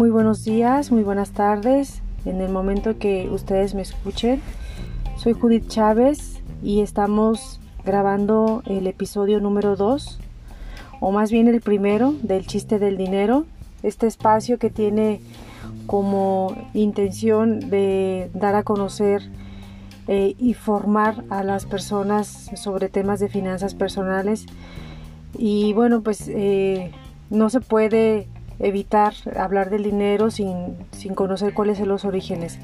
Muy 0.00 0.08
buenos 0.08 0.44
días, 0.44 0.90
muy 0.90 1.02
buenas 1.02 1.32
tardes. 1.32 2.00
En 2.24 2.40
el 2.40 2.50
momento 2.50 2.96
que 2.96 3.28
ustedes 3.30 3.74
me 3.74 3.82
escuchen, 3.82 4.40
soy 5.18 5.34
Judith 5.34 5.68
Chávez 5.68 6.40
y 6.62 6.80
estamos 6.80 7.60
grabando 7.84 8.62
el 8.64 8.86
episodio 8.86 9.40
número 9.40 9.76
2, 9.76 10.18
o 11.00 11.12
más 11.12 11.30
bien 11.30 11.48
el 11.48 11.60
primero 11.60 12.14
del 12.22 12.46
chiste 12.46 12.78
del 12.78 12.96
dinero. 12.96 13.44
Este 13.82 14.06
espacio 14.06 14.58
que 14.58 14.70
tiene 14.70 15.20
como 15.86 16.56
intención 16.72 17.68
de 17.68 18.30
dar 18.32 18.54
a 18.54 18.62
conocer 18.62 19.20
eh, 20.08 20.34
y 20.38 20.54
formar 20.54 21.24
a 21.28 21.44
las 21.44 21.66
personas 21.66 22.50
sobre 22.54 22.88
temas 22.88 23.20
de 23.20 23.28
finanzas 23.28 23.74
personales. 23.74 24.46
Y 25.36 25.74
bueno, 25.74 26.00
pues 26.00 26.26
eh, 26.28 26.90
no 27.28 27.50
se 27.50 27.60
puede 27.60 28.28
evitar 28.60 29.14
hablar 29.36 29.70
del 29.70 29.82
dinero 29.82 30.30
sin, 30.30 30.76
sin, 30.92 31.14
conocer 31.14 31.54
cuáles 31.54 31.78
son 31.78 31.88
los 31.88 32.04
orígenes. 32.04 32.58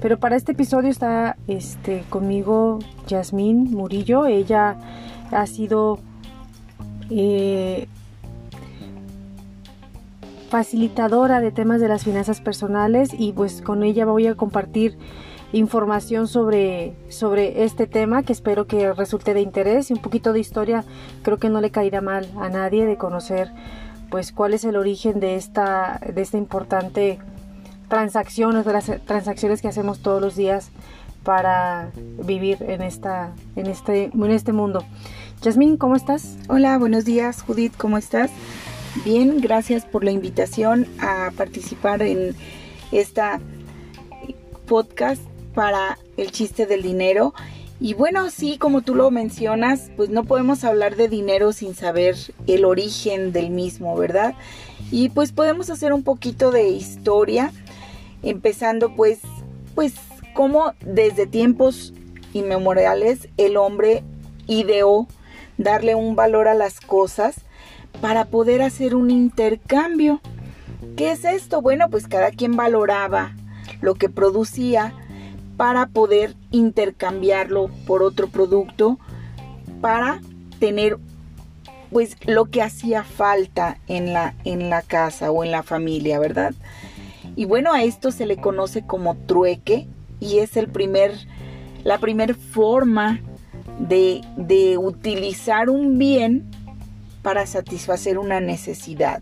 Pero 0.00 0.18
para 0.18 0.36
este 0.36 0.52
episodio 0.52 0.90
está 0.90 1.36
este, 1.48 2.04
conmigo 2.08 2.78
Yasmín 3.06 3.72
Murillo. 3.72 4.26
Ella 4.26 4.76
ha 5.30 5.46
sido 5.46 5.98
eh, 7.10 7.86
facilitadora 10.48 11.40
de 11.40 11.52
temas 11.52 11.80
de 11.80 11.88
las 11.88 12.04
finanzas 12.04 12.40
personales 12.40 13.10
y 13.16 13.32
pues 13.32 13.62
con 13.62 13.82
ella 13.82 14.04
voy 14.04 14.26
a 14.26 14.34
compartir 14.34 14.98
información 15.52 16.28
sobre, 16.28 16.94
sobre 17.08 17.64
este 17.64 17.86
tema 17.86 18.22
que 18.22 18.32
espero 18.32 18.66
que 18.66 18.92
resulte 18.92 19.34
de 19.34 19.40
interés 19.40 19.90
y 19.90 19.94
un 19.94 20.00
poquito 20.00 20.32
de 20.32 20.40
historia 20.40 20.84
creo 21.22 21.38
que 21.38 21.48
no 21.48 21.60
le 21.60 21.70
caerá 21.70 22.00
mal 22.00 22.26
a 22.38 22.48
nadie 22.48 22.86
de 22.86 22.96
conocer 22.96 23.50
pues 24.10 24.32
cuál 24.32 24.54
es 24.54 24.64
el 24.64 24.76
origen 24.76 25.20
de 25.20 25.36
esta, 25.36 26.00
de 26.12 26.20
esta 26.20 26.36
importante 26.36 27.18
transacción, 27.88 28.62
de 28.62 28.72
las 28.72 28.90
transacciones 29.04 29.62
que 29.62 29.68
hacemos 29.68 30.00
todos 30.00 30.20
los 30.20 30.36
días 30.36 30.70
para 31.22 31.90
vivir 32.24 32.58
en, 32.60 32.82
esta, 32.82 33.32
en, 33.56 33.66
este, 33.66 34.10
en 34.12 34.30
este 34.30 34.52
mundo. 34.52 34.84
Yasmín, 35.42 35.76
¿cómo 35.76 35.96
estás? 35.96 36.36
Hola, 36.48 36.76
buenos 36.78 37.04
días, 37.04 37.42
Judith, 37.42 37.74
¿cómo 37.76 37.98
estás? 37.98 38.30
Bien, 39.04 39.40
gracias 39.40 39.84
por 39.84 40.04
la 40.04 40.10
invitación 40.10 40.86
a 41.00 41.30
participar 41.36 42.02
en 42.02 42.34
esta 42.92 43.40
podcast 44.66 45.22
para 45.54 45.98
el 46.16 46.30
chiste 46.30 46.66
del 46.66 46.82
dinero. 46.82 47.34
Y 47.80 47.94
bueno, 47.94 48.28
sí, 48.28 48.58
como 48.58 48.82
tú 48.82 48.94
lo 48.94 49.10
mencionas, 49.10 49.90
pues 49.96 50.10
no 50.10 50.24
podemos 50.24 50.64
hablar 50.64 50.96
de 50.96 51.08
dinero 51.08 51.52
sin 51.52 51.74
saber 51.74 52.14
el 52.46 52.66
origen 52.66 53.32
del 53.32 53.48
mismo, 53.48 53.96
¿verdad? 53.96 54.34
Y 54.90 55.08
pues 55.08 55.32
podemos 55.32 55.70
hacer 55.70 55.94
un 55.94 56.02
poquito 56.02 56.50
de 56.50 56.68
historia, 56.68 57.52
empezando 58.22 58.94
pues, 58.94 59.20
pues 59.74 59.94
como 60.34 60.74
desde 60.84 61.26
tiempos 61.26 61.94
inmemoriales 62.34 63.28
el 63.38 63.56
hombre 63.56 64.04
ideó 64.46 65.08
darle 65.56 65.94
un 65.94 66.16
valor 66.16 66.48
a 66.48 66.54
las 66.54 66.80
cosas 66.80 67.36
para 68.02 68.26
poder 68.26 68.60
hacer 68.60 68.94
un 68.94 69.10
intercambio. 69.10 70.20
¿Qué 70.96 71.12
es 71.12 71.24
esto? 71.24 71.62
Bueno, 71.62 71.88
pues 71.88 72.08
cada 72.08 72.30
quien 72.30 72.56
valoraba 72.56 73.34
lo 73.80 73.94
que 73.94 74.10
producía 74.10 74.92
para 75.60 75.88
poder 75.88 76.36
intercambiarlo 76.52 77.68
por 77.86 78.02
otro 78.02 78.28
producto 78.28 78.98
para 79.82 80.22
tener 80.58 80.96
pues 81.92 82.16
lo 82.24 82.46
que 82.46 82.62
hacía 82.62 83.04
falta 83.04 83.76
en 83.86 84.14
la, 84.14 84.34
en 84.46 84.70
la 84.70 84.80
casa 84.80 85.30
o 85.30 85.44
en 85.44 85.50
la 85.50 85.62
familia, 85.62 86.18
¿verdad? 86.18 86.54
Y 87.36 87.44
bueno, 87.44 87.74
a 87.74 87.82
esto 87.82 88.10
se 88.10 88.24
le 88.24 88.38
conoce 88.38 88.86
como 88.86 89.18
trueque 89.18 89.86
y 90.18 90.38
es 90.38 90.56
el 90.56 90.66
primer, 90.66 91.12
la 91.84 91.98
primera 91.98 92.32
forma 92.32 93.20
de, 93.78 94.22
de 94.38 94.78
utilizar 94.78 95.68
un 95.68 95.98
bien 95.98 96.50
para 97.20 97.44
satisfacer 97.44 98.18
una 98.18 98.40
necesidad. 98.40 99.20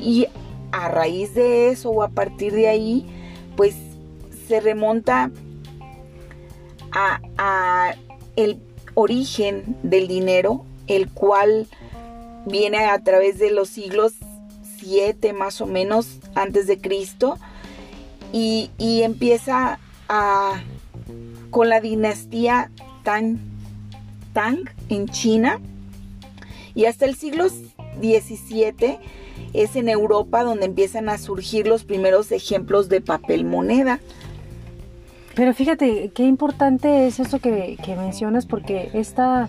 Y 0.00 0.28
a 0.70 0.86
raíz 0.86 1.34
de 1.34 1.70
eso 1.70 1.90
o 1.90 2.04
a 2.04 2.10
partir 2.10 2.52
de 2.52 2.68
ahí, 2.68 3.06
pues 3.56 3.74
se 4.46 4.60
remonta 4.60 5.32
a, 6.92 7.94
el 8.36 8.60
origen 8.94 9.76
del 9.82 10.08
dinero, 10.08 10.64
el 10.86 11.08
cual 11.10 11.66
viene 12.46 12.86
a 12.86 12.98
través 13.02 13.38
de 13.38 13.50
los 13.50 13.68
siglos 13.68 14.14
7 14.78 15.32
más 15.32 15.60
o 15.60 15.66
menos 15.66 16.18
antes 16.34 16.66
de 16.66 16.80
Cristo 16.80 17.38
y, 18.32 18.70
empieza 18.78 19.78
a, 20.08 20.62
con 21.50 21.68
la 21.68 21.80
dinastía 21.80 22.70
Tang, 23.02 23.38
Tang 24.32 24.70
en 24.88 25.08
China 25.08 25.60
y 26.74 26.84
hasta 26.84 27.06
el 27.06 27.16
siglo 27.16 27.46
17 28.00 28.98
es 29.52 29.76
en 29.76 29.88
Europa 29.88 30.42
donde 30.44 30.66
empiezan 30.66 31.08
a 31.08 31.18
surgir 31.18 31.66
los 31.66 31.84
primeros 31.84 32.30
ejemplos 32.32 32.88
de 32.88 33.00
papel 33.00 33.44
moneda. 33.44 34.00
Pero 35.38 35.54
fíjate, 35.54 36.10
qué 36.16 36.24
importante 36.24 37.06
es 37.06 37.20
eso 37.20 37.38
que, 37.38 37.78
mencionas, 37.96 38.44
porque 38.44 38.90
esta 38.92 39.48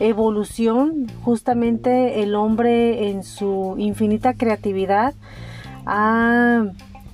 evolución, 0.00 1.06
justamente 1.22 2.24
el 2.24 2.34
hombre 2.34 3.10
en 3.10 3.22
su 3.22 3.76
infinita 3.78 4.34
creatividad 4.34 5.14
ha 5.86 6.64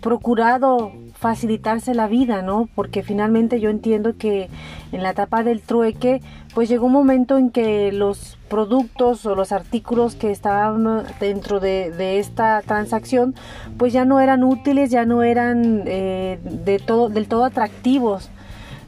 procurado 0.01 0.91
facilitarse 1.25 1.95
la 1.95 2.07
vida, 2.07 2.43
¿no? 2.43 2.69
Porque 2.75 3.03
finalmente 3.03 3.59
yo 3.59 3.71
entiendo 3.71 4.19
que 4.19 4.51
en 4.93 5.03
la 5.03 5.13
etapa 5.13 5.43
del 5.43 5.63
trueque, 5.63 6.21
pues 6.55 6.69
llegó 6.69 6.85
un 6.85 6.93
momento 6.93 7.39
en 7.39 7.49
que 7.49 7.93
los 7.93 8.37
productos 8.51 9.25
o 9.25 9.35
los 9.35 9.51
artículos 9.51 10.17
que 10.17 10.31
estaban 10.31 10.87
dentro 11.21 11.61
de, 11.61 12.19
esta 12.19 12.61
transacción, 12.61 13.35
pues 13.79 13.95
ya 13.95 14.05
no 14.05 14.21
eran 14.21 14.45
útiles, 14.45 14.91
ya 14.91 15.07
no 15.07 15.23
eran 15.23 15.85
eh, 15.87 16.41
de 16.45 16.79
todo, 16.79 17.09
del 17.09 17.27
todo 17.27 17.47
atractivos. 17.47 18.29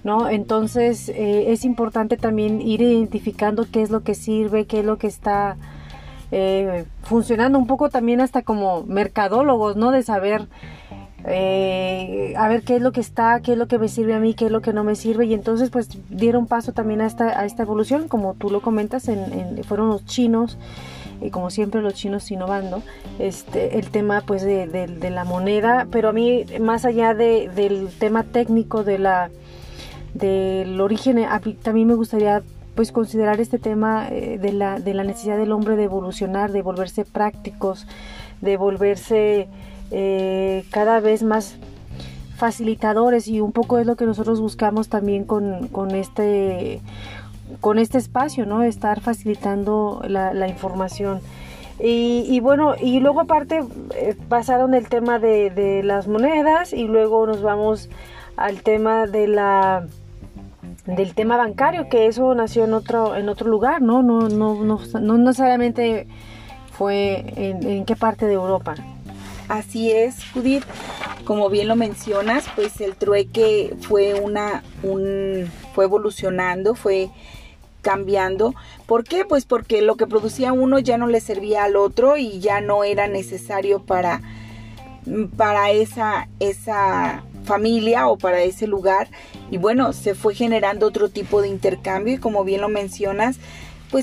¿No? 0.05 0.29
Entonces 0.29 1.09
eh, 1.09 1.53
es 1.53 1.65
importante 1.65 2.17
también 2.19 2.61
ir 2.61 2.83
identificando 2.83 3.67
qué 3.73 3.83
es 3.83 3.91
lo 3.91 4.03
que 4.03 4.15
sirve, 4.15 4.67
qué 4.67 4.81
es 4.81 4.85
lo 4.85 4.99
que 4.99 5.09
está 5.09 5.57
eh, 6.33 6.85
funcionando 7.03 7.59
un 7.59 7.67
poco 7.67 7.89
también 7.89 8.21
hasta 8.21 8.43
como 8.43 8.83
mercadólogos, 8.83 9.77
¿no? 9.77 9.91
De 9.91 10.03
saber 10.03 10.49
eh, 11.29 12.35
a 12.37 12.49
ver 12.49 12.63
qué 12.63 12.77
es 12.77 12.83
lo 12.83 12.93
que 12.93 13.01
está, 13.01 13.41
qué 13.41 13.53
es 13.53 13.59
lo 13.59 13.67
que 13.67 13.79
me 13.79 13.89
sirve 13.89 14.15
a 14.15 14.21
mí, 14.21 14.35
qué 14.35 14.47
es 14.47 14.53
lo 14.53 14.61
que 14.61 14.73
no 14.73 14.85
me 14.85 14.95
sirve. 14.95 15.27
Y 15.27 15.35
entonces 15.35 15.71
pues 15.71 15.89
dieron 16.09 16.47
paso 16.47 16.73
también 16.73 17.01
a 17.01 17.07
esta, 17.07 17.41
a 17.41 17.45
esta 17.45 17.65
evolución, 17.65 18.07
como 18.07 18.35
tú 18.35 18.49
lo 18.51 18.63
comentas, 18.63 19.09
en, 19.09 19.63
fueron 19.65 19.89
los 19.89 20.05
chinos 20.07 20.57
y 21.21 21.31
como 21.31 21.51
siempre 21.51 21.81
los 21.81 21.95
chinos 21.95 22.31
innovando 22.31 22.83
este 23.19 23.79
el 23.79 23.89
tema 23.89 24.23
pues 24.25 24.43
de, 24.43 25.11
la 25.11 25.25
moneda. 25.25 25.89
Pero 25.91 26.11
a 26.11 26.13
mí 26.13 26.45
más 26.61 26.85
allá 26.85 27.13
del 27.15 27.91
tema 27.99 28.23
técnico 28.23 28.85
de 28.85 28.99
la 28.99 29.31
del 30.15 30.81
origen 30.81 31.19
a 31.19 31.41
mí 31.45 31.55
también 31.55 31.89
me 31.89 31.95
gustaría 31.95 32.43
pues 32.77 32.93
considerar 32.93 33.41
este 33.41 33.59
tema 33.59 34.09
eh, 34.11 34.39
de, 34.39 34.53
la, 34.53 34.79
de 34.79 34.95
la 34.95 35.03
necesidad 35.03 35.39
del 35.39 35.53
hombre 35.53 35.77
de 35.77 35.85
evolucionar 35.85 36.53
de 36.53 36.63
volverse 36.63 37.05
prácticos 37.05 37.87
de 38.41 38.57
volverse 38.57 39.49
eh, 39.91 40.65
cada 40.71 41.01
vez 41.01 41.23
más 41.23 41.57
facilitadores 42.37 43.29
y 43.29 43.41
un 43.41 43.53
poco 43.53 43.79
es 43.79 43.87
lo 43.87 43.97
que 43.97 44.05
nosotros 44.05 44.41
buscamos 44.41 44.89
también 44.89 45.25
con, 45.25 45.69
este 45.93 46.81
con 47.61 47.79
este 47.79 47.99
espacio, 47.99 48.45
¿no? 48.45 48.63
Estar 48.63 49.01
facilitando 49.01 50.03
la, 50.07 50.49
información. 50.49 51.21
Y, 51.79 52.41
bueno, 52.41 52.75
y 52.81 53.01
luego 53.01 53.21
aparte 53.21 53.63
eh, 53.95 54.17
pasaron 54.29 54.75
el 54.75 54.89
tema 54.89 55.19
de, 55.19 55.83
las 55.85 56.09
monedas 56.09 56.73
y 56.73 56.85
luego 56.85 57.27
nos 57.27 57.43
vamos 57.43 57.89
al 58.37 58.63
tema 58.63 59.07
de 59.07 59.29
la 59.29 59.87
del 60.87 61.15
tema 61.15 61.37
bancario, 61.37 61.89
que 61.89 62.07
eso 62.07 62.33
nació 62.35 62.65
en 62.65 62.73
otro, 62.73 63.17
en 63.17 63.29
otro 63.29 63.49
lugar, 63.49 63.83
¿no? 63.83 64.03
No, 64.03 64.29
no, 64.29 64.63
no, 64.63 64.79
no 65.01 65.19
necesariamente 65.19 66.07
fue 66.71 67.25
en, 67.37 67.67
en 67.67 67.85
qué 67.85 67.97
parte 67.97 68.27
de 68.27 68.35
Europa. 68.35 68.77
Así 69.49 69.93
es, 69.93 70.17
Judith. 70.33 70.65
Como 71.25 71.51
bien 71.51 71.69
lo 71.69 71.77
mencionas, 71.77 72.45
pues 72.55 72.81
el 72.81 72.97
trueque 72.97 73.75
fue 73.83 74.15
una, 74.15 74.63
un, 74.83 75.51
fue 75.75 75.85
evolucionando, 75.85 76.75
fue 76.75 77.11
cambiando. 77.83 78.55
¿Por 78.87 79.05
qué? 79.05 79.25
Pues 79.25 79.45
porque 79.45 79.83
lo 79.83 79.97
que 79.97 80.07
producía 80.07 80.53
uno 80.53 80.79
ya 80.79 80.99
no 80.99 81.07
le 81.07 81.21
servía 81.21 81.65
al 81.65 81.77
otro 81.77 82.17
y 82.17 82.41
ya 82.41 82.61
no 82.61 82.83
era 82.83 83.07
necesario 83.07 83.81
para, 83.81 84.23
para 85.37 85.71
esa, 85.71 86.29
esa 86.41 87.23
familia 87.45 88.09
o 88.09 88.19
para 88.19 88.43
ese 88.43 88.67
lugar. 88.67 89.09
Y 89.51 89.59
bueno, 89.59 89.93
se 89.93 90.15
fue 90.15 90.35
generando 90.35 90.87
otro 90.87 91.09
tipo 91.09 91.43
de 91.43 91.49
intercambio 91.49 92.15
y 92.15 92.19
como 92.19 92.43
bien 92.43 92.61
lo 92.61 92.69
mencionas, 92.69 93.39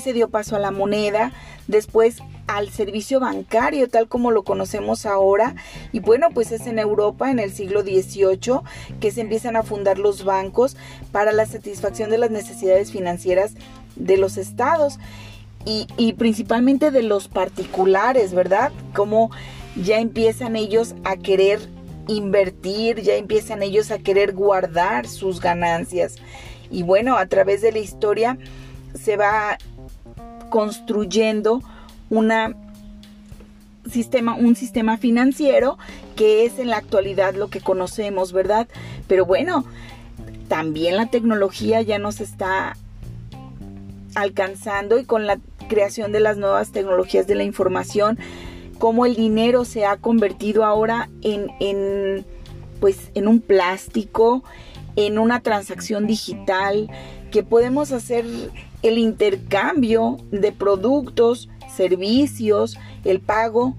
se 0.00 0.12
dio 0.12 0.28
paso 0.28 0.56
a 0.56 0.58
la 0.58 0.70
moneda, 0.70 1.32
después 1.66 2.18
al 2.46 2.70
servicio 2.70 3.20
bancario 3.20 3.88
tal 3.88 4.06
como 4.06 4.30
lo 4.30 4.42
conocemos 4.42 5.06
ahora 5.06 5.54
y 5.92 6.00
bueno 6.00 6.28
pues 6.34 6.52
es 6.52 6.66
en 6.66 6.78
Europa 6.78 7.30
en 7.30 7.38
el 7.38 7.52
siglo 7.52 7.80
XVIII 7.80 8.60
que 9.00 9.10
se 9.10 9.22
empiezan 9.22 9.56
a 9.56 9.62
fundar 9.62 9.98
los 9.98 10.24
bancos 10.24 10.76
para 11.10 11.32
la 11.32 11.46
satisfacción 11.46 12.10
de 12.10 12.18
las 12.18 12.30
necesidades 12.30 12.92
financieras 12.92 13.54
de 13.96 14.18
los 14.18 14.36
estados 14.36 14.98
y, 15.64 15.86
y 15.96 16.12
principalmente 16.12 16.90
de 16.90 17.02
los 17.02 17.28
particulares, 17.28 18.34
¿verdad? 18.34 18.70
Como 18.94 19.30
ya 19.76 19.98
empiezan 19.98 20.56
ellos 20.56 20.94
a 21.04 21.16
querer 21.16 21.60
invertir, 22.06 23.00
ya 23.00 23.14
empiezan 23.14 23.62
ellos 23.62 23.90
a 23.90 23.98
querer 23.98 24.34
guardar 24.34 25.08
sus 25.08 25.40
ganancias. 25.40 26.16
Y 26.70 26.82
bueno, 26.82 27.16
a 27.16 27.26
través 27.26 27.62
de 27.62 27.72
la 27.72 27.78
historia 27.78 28.38
se 28.94 29.16
va 29.16 29.58
construyendo 30.54 31.60
sistema, 33.90 34.36
un 34.36 34.54
sistema 34.54 34.98
financiero 34.98 35.78
que 36.14 36.44
es 36.44 36.60
en 36.60 36.68
la 36.68 36.76
actualidad 36.76 37.34
lo 37.34 37.48
que 37.48 37.60
conocemos, 37.60 38.32
¿verdad? 38.32 38.68
Pero 39.08 39.26
bueno, 39.26 39.64
también 40.46 40.96
la 40.96 41.06
tecnología 41.06 41.82
ya 41.82 41.98
nos 41.98 42.20
está 42.20 42.76
alcanzando 44.14 44.96
y 45.00 45.04
con 45.04 45.26
la 45.26 45.40
creación 45.68 46.12
de 46.12 46.20
las 46.20 46.36
nuevas 46.36 46.70
tecnologías 46.70 47.26
de 47.26 47.34
la 47.34 47.42
información, 47.42 48.16
cómo 48.78 49.06
el 49.06 49.16
dinero 49.16 49.64
se 49.64 49.84
ha 49.84 49.96
convertido 49.96 50.64
ahora 50.64 51.08
en, 51.22 51.50
en, 51.58 52.24
pues, 52.78 53.10
en 53.16 53.26
un 53.26 53.40
plástico, 53.40 54.44
en 54.94 55.18
una 55.18 55.40
transacción 55.40 56.06
digital, 56.06 56.88
que 57.32 57.42
podemos 57.42 57.90
hacer 57.90 58.24
el 58.84 58.98
intercambio 58.98 60.18
de 60.30 60.52
productos, 60.52 61.48
servicios, 61.74 62.78
el 63.04 63.18
pago, 63.20 63.74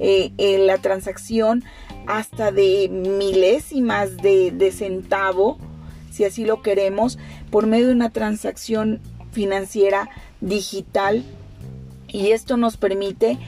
eh, 0.00 0.32
la 0.66 0.78
transacción 0.78 1.62
hasta 2.06 2.52
de 2.52 2.88
milésimas 2.88 4.16
de, 4.16 4.50
de 4.50 4.72
centavo, 4.72 5.58
si 6.10 6.24
así 6.24 6.46
lo 6.46 6.62
queremos, 6.62 7.18
por 7.50 7.66
medio 7.66 7.88
de 7.88 7.92
una 7.92 8.10
transacción 8.10 9.00
financiera 9.30 10.08
digital. 10.40 11.22
Y 12.08 12.30
esto 12.30 12.56
nos 12.56 12.78
permite 12.78 13.38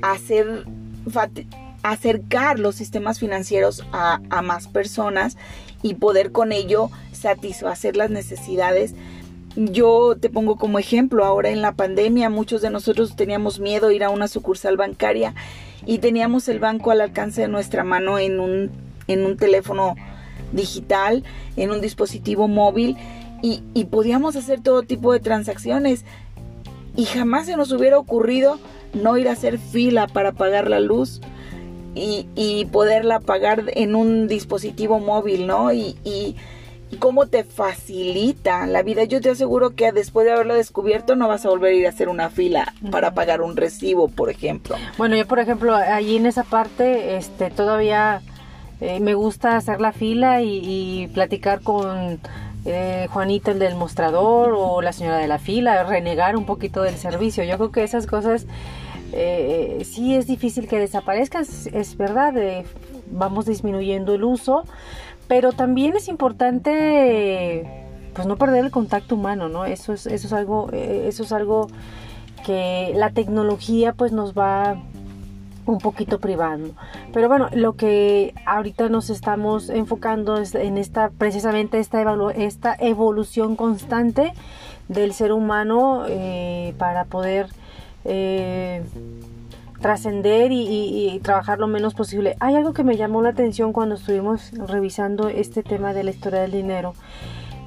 hacer, 0.00 0.64
acercar 1.82 2.60
los 2.60 2.76
sistemas 2.76 3.18
financieros 3.18 3.84
a, 3.90 4.20
a 4.30 4.42
más 4.42 4.68
personas 4.68 5.36
y 5.82 5.94
poder 5.94 6.30
con 6.30 6.52
ello 6.52 6.88
satisfacer 7.10 7.96
las 7.96 8.10
necesidades 8.10 8.94
yo 9.56 10.16
te 10.20 10.28
pongo 10.28 10.56
como 10.56 10.78
ejemplo, 10.78 11.24
ahora 11.24 11.50
en 11.50 11.62
la 11.62 11.72
pandemia 11.72 12.30
muchos 12.30 12.62
de 12.62 12.70
nosotros 12.70 13.16
teníamos 13.16 13.58
miedo 13.58 13.88
a 13.88 13.94
ir 13.94 14.04
a 14.04 14.10
una 14.10 14.28
sucursal 14.28 14.76
bancaria 14.76 15.34
y 15.86 15.98
teníamos 15.98 16.48
el 16.48 16.58
banco 16.58 16.90
al 16.90 17.00
alcance 17.00 17.42
de 17.42 17.48
nuestra 17.48 17.82
mano 17.82 18.18
en 18.18 18.38
un, 18.38 18.70
en 19.08 19.24
un 19.24 19.36
teléfono 19.36 19.96
digital, 20.52 21.24
en 21.56 21.70
un 21.70 21.80
dispositivo 21.80 22.48
móvil 22.48 22.96
y, 23.42 23.62
y 23.74 23.84
podíamos 23.84 24.36
hacer 24.36 24.62
todo 24.62 24.82
tipo 24.82 25.12
de 25.12 25.20
transacciones 25.20 26.04
y 26.94 27.04
jamás 27.04 27.46
se 27.46 27.56
nos 27.56 27.72
hubiera 27.72 27.98
ocurrido 27.98 28.58
no 28.94 29.16
ir 29.16 29.28
a 29.28 29.32
hacer 29.32 29.58
fila 29.58 30.06
para 30.06 30.32
pagar 30.32 30.68
la 30.68 30.80
luz 30.80 31.20
y, 31.94 32.28
y 32.34 32.66
poderla 32.66 33.20
pagar 33.20 33.64
en 33.74 33.94
un 33.94 34.28
dispositivo 34.28 35.00
móvil, 35.00 35.46
¿no? 35.46 35.72
Y, 35.72 35.96
y 36.04 36.36
cómo 36.98 37.26
te 37.26 37.44
facilita 37.44 38.66
la 38.66 38.82
vida. 38.82 39.04
Yo 39.04 39.20
te 39.20 39.30
aseguro 39.30 39.70
que 39.70 39.92
después 39.92 40.26
de 40.26 40.32
haberlo 40.32 40.54
descubierto 40.54 41.16
no 41.16 41.28
vas 41.28 41.44
a 41.44 41.48
volver 41.48 41.72
a 41.72 41.76
ir 41.76 41.86
a 41.86 41.90
hacer 41.90 42.08
una 42.08 42.30
fila 42.30 42.72
para 42.90 43.12
pagar 43.12 43.42
un 43.42 43.56
recibo, 43.56 44.08
por 44.08 44.30
ejemplo. 44.30 44.76
Bueno, 44.96 45.16
yo 45.16 45.26
por 45.26 45.38
ejemplo, 45.38 45.74
allí 45.74 46.16
en 46.16 46.26
esa 46.26 46.44
parte, 46.44 47.16
este, 47.16 47.50
todavía 47.50 48.22
eh, 48.80 49.00
me 49.00 49.14
gusta 49.14 49.56
hacer 49.56 49.80
la 49.80 49.92
fila 49.92 50.42
y, 50.42 51.08
platicar 51.12 51.60
con 51.62 52.20
eh, 52.64 53.08
Juanita 53.10 53.50
el 53.50 53.58
del 53.58 53.74
mostrador 53.74 54.54
o 54.56 54.80
la 54.82 54.92
señora 54.92 55.18
de 55.18 55.28
la 55.28 55.38
fila, 55.38 55.82
renegar 55.84 56.36
un 56.36 56.46
poquito 56.46 56.82
del 56.82 56.96
servicio. 56.96 57.42
Yo 57.44 57.56
creo 57.56 57.72
que 57.72 57.82
esas 57.82 58.06
cosas 58.06 58.46
eh, 59.12 59.82
sí 59.84 60.14
es 60.14 60.26
difícil 60.26 60.68
que 60.68 60.78
desaparezcan, 60.78 61.42
es, 61.42 61.96
verdad, 61.96 62.34
vamos 63.10 63.46
disminuyendo 63.46 64.14
el 64.14 64.24
uso 64.24 64.64
pero 65.28 65.52
también 65.52 65.96
es 65.96 66.08
importante 66.08 67.66
pues 68.14 68.26
no 68.26 68.36
perder 68.36 68.64
el 68.64 68.70
contacto 68.70 69.14
humano, 69.14 69.48
¿no? 69.48 69.66
Eso 69.66 69.92
es, 69.92 70.06
eso 70.06 70.26
es 70.26 70.32
algo, 70.32 70.70
eh, 70.72 71.04
eso 71.06 71.22
es 71.22 71.32
algo 71.32 71.68
que 72.44 72.92
la 72.94 73.10
tecnología 73.10 73.92
pues 73.92 74.12
nos 74.12 74.32
va 74.32 74.76
un 75.66 75.78
poquito 75.78 76.18
privando. 76.18 76.74
Pero 77.12 77.28
bueno, 77.28 77.48
lo 77.52 77.74
que 77.74 78.32
ahorita 78.46 78.88
nos 78.88 79.10
estamos 79.10 79.68
enfocando 79.68 80.38
es 80.38 80.54
en 80.54 80.78
esta, 80.78 81.10
precisamente 81.10 81.78
esta, 81.78 82.04
esta 82.36 82.74
evolución 82.78 83.56
constante 83.56 84.32
del 84.88 85.12
ser 85.12 85.32
humano 85.32 86.04
eh, 86.08 86.74
para 86.78 87.04
poder 87.04 87.48
eh, 88.04 88.84
trascender 89.80 90.50
y, 90.52 91.20
trabajar 91.22 91.58
lo 91.58 91.66
menos 91.66 91.94
posible. 91.94 92.36
Hay 92.40 92.54
algo 92.54 92.72
que 92.72 92.84
me 92.84 92.96
llamó 92.96 93.22
la 93.22 93.30
atención 93.30 93.72
cuando 93.72 93.96
estuvimos 93.96 94.52
revisando 94.52 95.28
este 95.28 95.62
tema 95.62 95.92
de 95.92 96.04
la 96.04 96.10
historia 96.10 96.40
del 96.40 96.52
dinero 96.52 96.94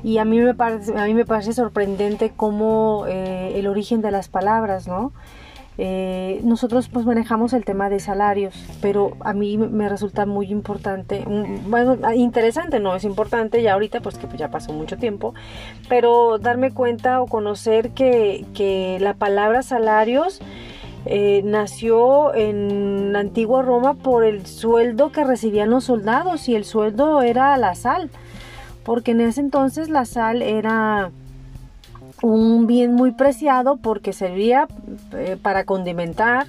y 0.04 0.18
a 0.18 0.26
mí 0.26 0.40
me 0.40 0.54
parece, 0.54 0.98
a 0.98 1.06
mí 1.06 1.14
me 1.14 1.26
parece 1.26 1.54
sorprendente 1.54 2.32
cómo 2.36 3.06
eh, 3.08 3.54
el 3.56 3.68
origen 3.68 4.02
de 4.02 4.12
las 4.12 4.30
palabras, 4.30 4.88
¿no? 4.88 5.12
Eh, 5.82 6.42
nosotros 6.44 6.90
pues 6.90 7.06
manejamos 7.06 7.54
el 7.54 7.64
tema 7.64 7.90
de 7.90 8.02
salarios, 8.02 8.54
pero 8.82 9.16
a 9.22 9.32
mí 9.32 9.58
me 9.58 9.88
resulta 9.88 10.26
muy 10.26 10.52
importante, 10.52 11.24
bueno, 11.68 11.98
interesante, 12.14 12.82
no 12.82 12.98
es 12.98 13.06
importante 13.06 13.62
ya 13.62 13.76
ahorita, 13.76 14.02
pues 14.02 14.18
que 14.18 14.28
ya 14.36 14.52
pasó 14.52 14.74
mucho 14.74 14.98
tiempo, 14.98 15.34
pero 15.88 16.38
darme 16.38 16.72
cuenta 16.72 17.22
o 17.22 17.28
conocer 17.28 17.92
que, 17.92 18.46
que 18.54 18.98
la 19.00 19.14
palabra 19.14 19.62
salarios 19.62 20.42
eh, 21.06 21.42
nació 21.44 22.34
en 22.34 23.13
la 23.13 23.19
antigua 23.19 23.62
Roma 23.62 23.94
por 23.94 24.24
el 24.24 24.46
sueldo 24.46 25.12
que 25.12 25.24
recibían 25.24 25.69
los 25.69 25.86
soldados 25.86 26.50
y 26.50 26.56
el 26.56 26.66
sueldo 26.66 27.22
era 27.22 27.56
la 27.57 27.75
sal, 27.75 28.10
porque 28.84 29.12
en 29.12 29.22
ese 29.22 29.42
entonces 29.42 29.90
la 29.90 30.06
sal 30.06 30.42
era 30.42 31.12
un 32.22 32.68
bien 32.68 32.94
muy 32.94 33.12
preciado 33.12 33.78
porque 33.78 34.13
servía 34.13 34.68
eh, 35.13 35.38
para 35.42 35.63
condimentar, 35.63 36.48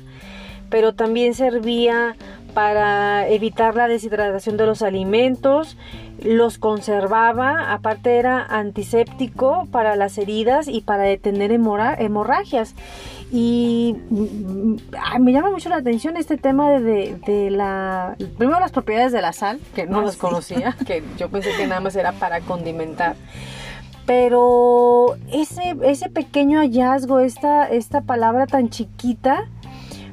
pero 0.68 0.94
también 0.94 1.34
servía 1.34 2.16
para 2.54 3.28
evitar 3.28 3.76
la 3.76 3.86
deshidratación 3.86 4.56
de 4.56 4.66
los 4.66 4.82
alimentos, 4.82 5.76
los 6.22 6.58
conservaba, 6.58 7.72
aparte 7.72 8.18
era 8.18 8.44
antiséptico 8.44 9.66
para 9.70 9.96
las 9.96 10.18
heridas 10.18 10.68
y 10.68 10.80
para 10.80 11.04
detener 11.04 11.52
hemorragias. 11.52 12.74
Y 13.32 13.96
mm, 14.10 14.76
me 15.20 15.32
llama 15.32 15.50
mucho 15.50 15.68
la 15.68 15.76
atención 15.76 16.16
este 16.16 16.36
tema 16.36 16.70
de, 16.70 17.16
de, 17.26 17.50
la... 17.50 18.16
Primero 18.38 18.58
las 18.58 18.72
propiedades 18.72 19.12
de 19.12 19.22
la 19.22 19.32
sal, 19.32 19.60
que 19.74 19.86
no 19.86 20.00
ah, 20.00 20.04
las 20.04 20.16
conocía, 20.16 20.76
que 20.86 21.02
yo 21.16 21.28
pensé 21.28 21.50
que 21.56 21.66
nada 21.66 21.80
más 21.80 21.94
era 21.96 22.12
para 22.12 22.40
condimentar. 22.40 23.14
Pero 24.06 25.16
ese, 25.32 25.76
ese 25.84 26.08
pequeño 26.08 26.58
hallazgo, 26.58 27.20
esta, 27.20 27.68
esta 27.68 28.00
palabra 28.00 28.46
tan 28.46 28.68
chiquita, 28.68 29.46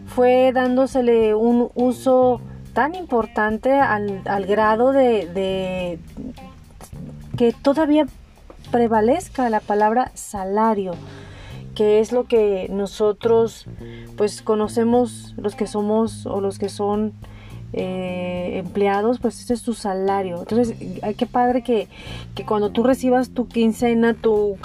fue 0.06 0.52
dándosele 0.54 1.34
un 1.34 1.72
uso 1.74 2.42
tan 2.78 2.94
importante 2.94 3.72
al, 3.72 4.22
al 4.26 4.46
grado 4.46 4.92
de, 4.92 5.26
de 5.34 5.98
que 7.36 7.52
todavía 7.52 8.06
prevalezca 8.70 9.50
la 9.50 9.62
palabra 9.62 10.12
salario 10.14 10.92
que 11.74 12.02
es 12.02 12.12
lo 12.12 12.26
que 12.26 12.68
nosotros 12.70 13.66
pues 14.16 14.44
conocemos 14.44 15.34
los 15.38 15.56
que 15.56 15.66
somos 15.66 16.28
o 16.28 16.40
los 16.40 16.60
que 16.60 16.70
son 16.70 17.14
eh, 17.74 18.54
empleados, 18.56 19.20
pues 19.20 19.40
ese 19.42 19.54
es 19.54 19.64
tu 19.64 19.74
salario. 19.74 20.40
Entonces, 20.40 20.76
qué 21.18 21.26
padre 21.26 21.64
que, 21.64 21.88
que 22.36 22.46
cuando 22.46 22.70
tú 22.72 22.84
recibas 22.84 23.32
tu 23.32 23.48
quincena, 23.48 24.14
tu, 24.14 24.58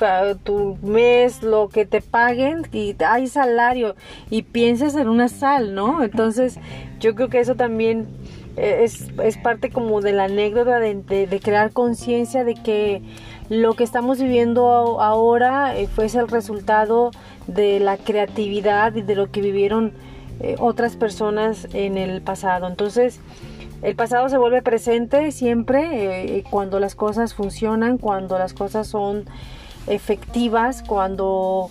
tu 0.45 0.79
mes, 0.83 1.43
lo 1.43 1.69
que 1.69 1.85
te 1.85 2.01
paguen, 2.01 2.63
y 2.73 2.95
hay 3.05 3.27
salario, 3.27 3.97
y 4.31 4.43
pienses 4.43 4.95
en 4.95 5.09
una 5.09 5.29
sal, 5.29 5.75
¿no? 5.75 6.03
Entonces, 6.03 6.59
yo 7.01 7.15
creo 7.15 7.29
que 7.29 7.41
eso 7.41 7.55
también 7.57 8.07
eh, 8.57 8.81
es, 8.83 9.09
es 9.23 9.37
parte 9.39 9.71
como 9.71 10.01
de 10.01 10.13
la 10.13 10.25
anécdota 10.25 10.79
de, 10.79 10.95
de 10.95 11.41
crear 11.41 11.73
conciencia 11.73 12.45
de 12.45 12.55
que 12.55 13.03
lo 13.49 13.75
que 13.75 13.85
estamos 13.85 14.21
viviendo 14.21 15.01
ahora 15.01 15.77
eh, 15.77 15.87
fue 15.87 16.07
el 16.07 16.29
resultado 16.29 17.11
de 17.47 17.81
la 17.81 17.97
creatividad 17.97 18.95
y 18.95 19.03
de 19.03 19.15
lo 19.15 19.31
que 19.31 19.41
vivieron 19.41 19.93
eh, 20.43 20.57
otras 20.59 20.97
personas 20.97 21.69
en 21.73 21.97
el 21.97 22.21
pasado. 22.21 22.67
Entonces, 22.67 23.21
el 23.83 23.97
pasado 23.97 24.29
se 24.29 24.39
vuelve 24.39 24.63
presente 24.63 25.33
siempre 25.33 26.39
eh, 26.39 26.45
cuando 26.49 26.79
las 26.79 26.95
cosas 26.95 27.35
funcionan, 27.35 27.99
cuando 27.99 28.39
las 28.39 28.55
cosas 28.55 28.87
son 28.87 29.25
efectivas, 29.89 30.85
cuando 30.87 31.69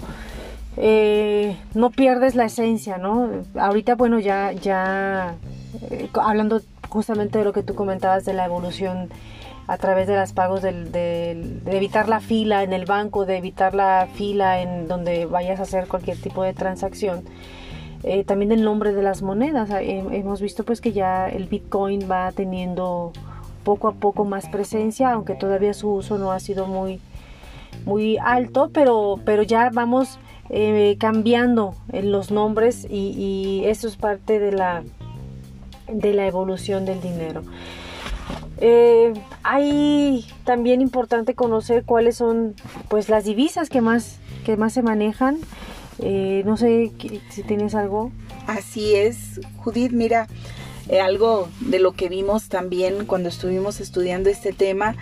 eh, 0.75 1.58
no 1.74 1.90
pierdes 1.90 2.36
la 2.36 2.46
esencia, 2.46 2.98
¿no? 2.98 3.30
Ahorita, 3.58 3.96
bueno, 3.96 4.20
ya, 4.20 4.51
ya 4.51 5.36
eh, 5.90 6.10
hablando 6.22 6.62
justamente 6.90 7.40
de 7.40 7.46
lo 7.46 7.54
que 7.54 7.63
tú 7.63 7.75
comentabas 7.75 8.25
de 8.25 8.34
la 8.34 8.44
evolución 8.44 9.10
a 9.68 9.78
través 9.78 10.08
de 10.08 10.18
los 10.18 10.34
pagos 10.34 10.62
de 10.62 11.62
evitar 11.66 12.10
la 12.10 12.20
fila 12.20 12.63
en 12.63 12.74
el 12.74 12.84
banco, 12.84 13.25
de 13.25 13.38
evitar 13.38 13.74
la 13.74 14.10
fila 14.16 14.62
en 14.62 14.90
donde 14.90 15.28
vayas 15.28 15.62
a 15.62 15.63
hacer 15.63 15.88
cualquier 15.88 16.18
tipo 16.20 16.44
de 16.44 16.54
transacción. 16.54 17.24
Eh, 18.03 18.24
también 18.24 18.51
el 18.51 18.63
nombre 18.63 18.93
de 18.93 19.03
las 19.03 19.22
monedas. 19.22 19.70
hemos 19.72 20.41
visto 20.41 20.63
pues 20.63 20.81
que 20.81 20.91
ya 20.91 21.29
el 21.29 21.46
Bitcoin 21.46 22.10
va 22.10 22.31
teniendo 22.31 23.13
poco 23.63 23.88
a 23.88 23.93
poco 23.93 24.25
más 24.25 24.50
presencia, 24.50 25.12
aunque 25.12 25.36
todavía 25.36 25.74
su 25.74 25.89
uso 25.89 26.17
no 26.17 26.31
ha 26.31 26.39
sido 26.39 26.65
muy, 26.65 27.00
muy 27.86 28.17
alto, 28.17 28.72
pero, 28.74 29.20
pero 29.24 29.43
ya 29.43 29.70
vamos 29.72 30.20
eh, 30.50 30.98
cambiando 31.00 31.75
en 31.91 32.12
los 32.12 32.31
nombres 32.31 32.86
y, 32.89 33.13
y, 33.17 33.65
eso 33.65 33.88
es 33.88 33.96
parte 33.96 34.39
de 34.39 34.51
la, 34.51 34.84
de 35.88 36.13
la 36.13 36.25
evolución 36.25 36.86
del 36.86 37.01
dinero. 37.01 37.43
Eh, 38.58 39.13
hay 39.41 40.25
también 40.43 40.81
importante 40.81 41.34
conocer 41.34 41.84
cuáles 41.84 42.17
son 42.17 42.55
pues 42.89 43.10
las 43.10 43.24
divisas 43.24 43.70
que 43.70 43.81
más, 43.81 44.20
que 44.46 44.55
más 44.58 44.74
se 44.74 44.84
manejan. 44.84 45.38
Eh, 46.01 46.43
no 46.46 46.58
sé 46.58 46.91
si 47.29 47.43
tienes 47.43 47.75
algo. 47.75 48.12
Así 48.48 48.96
es, 48.96 49.39
Judith, 49.58 49.91
mira, 49.91 50.27
algo 51.01 51.48
de 51.62 51.79
lo 51.79 51.93
que 51.93 52.10
vimos 52.10 52.50
también 52.50 53.05
cuando 53.05 53.29
estuvimos 53.29 53.79
estudiando 53.79 54.29
este 54.29 54.51
tema, 54.51 54.96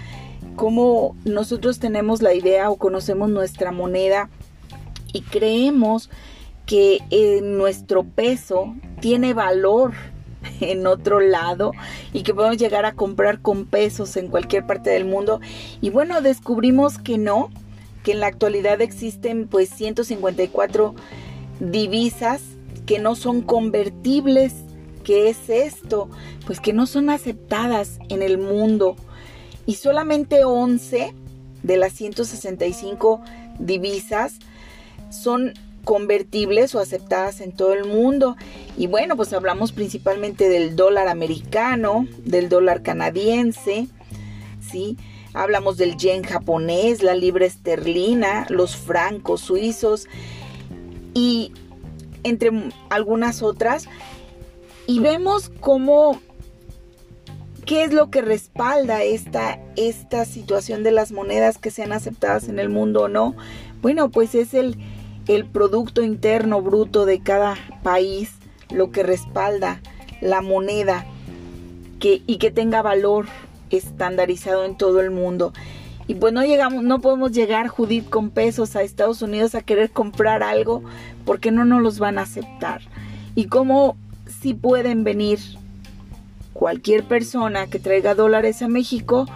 cómo 0.56 1.16
nosotros 1.24 1.80
tenemos 1.80 2.22
la 2.22 2.34
idea 2.34 2.70
o 2.70 2.76
conocemos 2.76 3.30
nuestra 3.30 3.72
moneda 3.72 4.30
y 5.14 5.22
creemos 5.22 6.10
que 6.66 7.00
eh, 7.10 7.42
nuestro 7.42 8.04
peso 8.04 8.76
tiene 9.00 9.34
valor 9.34 9.94
en 10.60 10.86
otro 10.86 11.20
lado 11.20 11.72
y 12.14 12.24
que 12.24 12.34
podemos 12.34 12.58
llegar 12.58 12.86
a 12.86 12.94
comprar 12.94 13.42
con 13.42 13.66
pesos 13.66 14.16
en 14.18 14.28
cualquier 14.28 14.68
parte 14.68 14.90
del 14.92 15.06
mundo. 15.06 15.40
Y 15.82 15.90
bueno, 15.90 16.22
descubrimos 16.22 17.00
que 17.00 17.18
no, 17.18 17.50
que 18.04 18.14
en 18.14 18.20
la 18.20 18.28
actualidad 18.28 18.82
existen 18.82 19.48
pues 19.48 19.70
154 19.70 20.96
divisas 21.60 22.42
que 22.86 23.00
no 23.00 23.16
son 23.16 23.42
convertibles. 23.42 24.54
¿Qué 25.04 25.30
es 25.30 25.50
esto? 25.50 26.10
Pues 26.46 26.60
que 26.60 26.74
no 26.74 26.86
son 26.86 27.10
aceptadas 27.10 28.00
en 28.10 28.22
el 28.22 28.38
mundo. 28.38 28.96
Y 29.66 29.76
solamente 29.76 30.44
11 30.44 31.14
de 31.64 31.78
las 31.78 31.94
165 31.94 33.22
divisas 33.60 34.40
son 35.10 35.54
convertibles 35.84 36.76
o 36.76 36.80
aceptadas 36.80 37.42
en 37.42 37.52
todo 37.52 37.74
el 37.74 37.86
mundo. 37.86 38.36
Y 38.78 38.88
bueno, 38.88 39.16
pues 39.16 39.34
hablamos 39.34 39.72
principalmente 39.72 40.50
del 40.50 40.76
dólar 40.76 41.08
americano, 41.08 42.08
del 42.26 42.50
dólar 42.50 42.84
canadiense, 42.84 43.88
¿sí? 44.62 44.98
Hablamos 45.34 45.78
del 45.78 45.98
yen 45.98 46.24
japonés, 46.24 47.04
la 47.04 47.16
libra 47.16 47.46
esterlina, 47.46 48.46
los 48.50 48.76
francos 48.76 49.42
suizos 49.42 50.08
y 51.14 51.52
entre 52.24 52.72
algunas 52.90 53.42
otras. 53.42 53.88
Y 54.88 55.00
vemos 55.00 55.52
cómo 55.60 56.20
¿Qué 57.70 57.84
es 57.84 57.94
lo 57.94 58.10
que 58.10 58.24
respalda 58.24 59.04
esta, 59.04 59.60
esta 59.76 60.26
situación 60.26 60.82
de 60.82 60.90
las 60.90 61.12
monedas 61.12 61.60
que 61.60 61.70
sean 61.70 61.92
aceptadas 61.92 62.50
en 62.50 62.58
el 62.58 62.68
mundo 62.68 63.04
o 63.04 63.08
no? 63.10 63.36
Bueno, 63.84 64.10
pues 64.10 64.34
es 64.34 64.56
el, 64.56 64.76
el 65.28 65.46
Producto 65.46 66.02
Interno 66.02 66.64
Bruto 66.64 67.06
de 67.06 67.22
cada 67.22 67.58
país, 67.84 68.32
lo 68.72 68.90
que 68.90 69.04
respalda 69.04 69.82
la 70.20 70.42
moneda 70.42 71.06
que, 72.00 72.24
y 72.26 72.40
que 72.40 72.50
tenga 72.50 72.82
valor 72.82 73.28
estandarizado 73.70 74.66
en 74.66 74.76
todo 74.78 75.02
el 75.02 75.12
mundo. 75.12 75.54
Y 76.08 76.16
pues 76.16 76.34
no 76.34 76.44
llegamos, 76.44 76.84
no 76.84 77.02
podemos 77.02 77.32
llegar, 77.32 77.68
Judith, 77.68 78.10
con 78.10 78.32
pesos 78.32 78.76
a 78.76 78.82
Estados 78.82 79.22
Unidos 79.22 79.54
a 79.54 79.62
querer 79.62 79.92
comprar 79.92 80.42
algo 80.42 80.84
porque 81.26 81.52
no 81.52 81.66
nos 81.66 81.82
los 81.82 82.00
van 82.00 82.18
a 82.18 82.24
aceptar. 82.24 82.82
Y 83.36 83.46
cómo 83.46 83.96
si 84.42 84.54
pueden 84.54 85.04
venir 85.04 85.40
cualquier 86.54 87.04
persona 87.04 87.68
que 87.68 87.80
traiga 87.80 88.16
dólares 88.16 88.62
a 88.62 88.68
México 88.68 89.28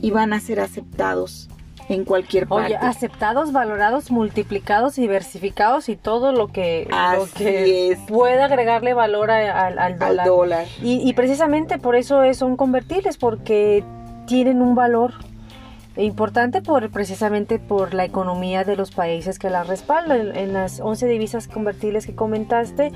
y 0.00 0.10
van 0.10 0.32
a 0.32 0.40
ser 0.40 0.60
aceptados 0.60 1.48
en 1.88 2.04
cualquier 2.04 2.46
parte. 2.46 2.66
Oye, 2.66 2.76
aceptados, 2.76 3.52
valorados, 3.52 4.10
multiplicados, 4.10 4.96
diversificados 4.96 5.88
y 5.88 5.96
todo 5.96 6.32
lo 6.32 6.48
que, 6.48 6.88
pueda 8.08 8.46
agregarle 8.46 8.94
valor 8.94 9.30
al, 9.30 9.98
dólar. 10.24 10.66
Y, 10.82 11.08
y, 11.08 11.12
precisamente 11.14 11.78
por 11.78 11.96
eso 11.96 12.22
son 12.34 12.56
convertibles, 12.56 13.16
porque 13.16 13.84
tienen 14.26 14.62
un 14.62 14.74
valor 14.74 15.14
importante 15.96 16.62
por 16.62 16.90
precisamente 16.90 17.58
por 17.58 17.94
la 17.94 18.04
economía 18.04 18.64
de 18.64 18.76
los 18.76 18.90
países 18.90 19.38
que 19.38 19.50
la 19.50 19.62
respaldan. 19.62 20.36
En, 20.36 20.52
las 20.52 20.80
11 20.80 21.06
divisas 21.06 21.48
convertibles 21.48 22.06
que 22.06 22.14
comentaste, 22.14 22.92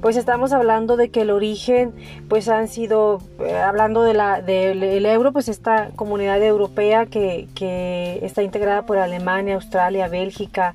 pues 0.00 0.16
estamos 0.16 0.52
hablando 0.52 0.96
de 0.96 1.10
que 1.10 1.22
el 1.22 1.30
origen 1.30 1.94
pues 2.28 2.48
han 2.48 2.68
sido, 2.68 3.20
eh, 3.40 3.56
hablando 3.56 4.02
de 4.02 4.14
la, 4.14 4.42
del 4.42 5.06
euro, 5.06 5.32
pues 5.32 5.48
esta 5.48 5.90
comunidad 5.96 6.42
europea 6.42 7.06
que, 7.06 7.48
que 7.54 8.18
está 8.22 8.42
integrada 8.42 8.84
por 8.84 8.98
Alemania, 8.98 9.54
Australia, 9.54 10.08
Bélgica, 10.08 10.74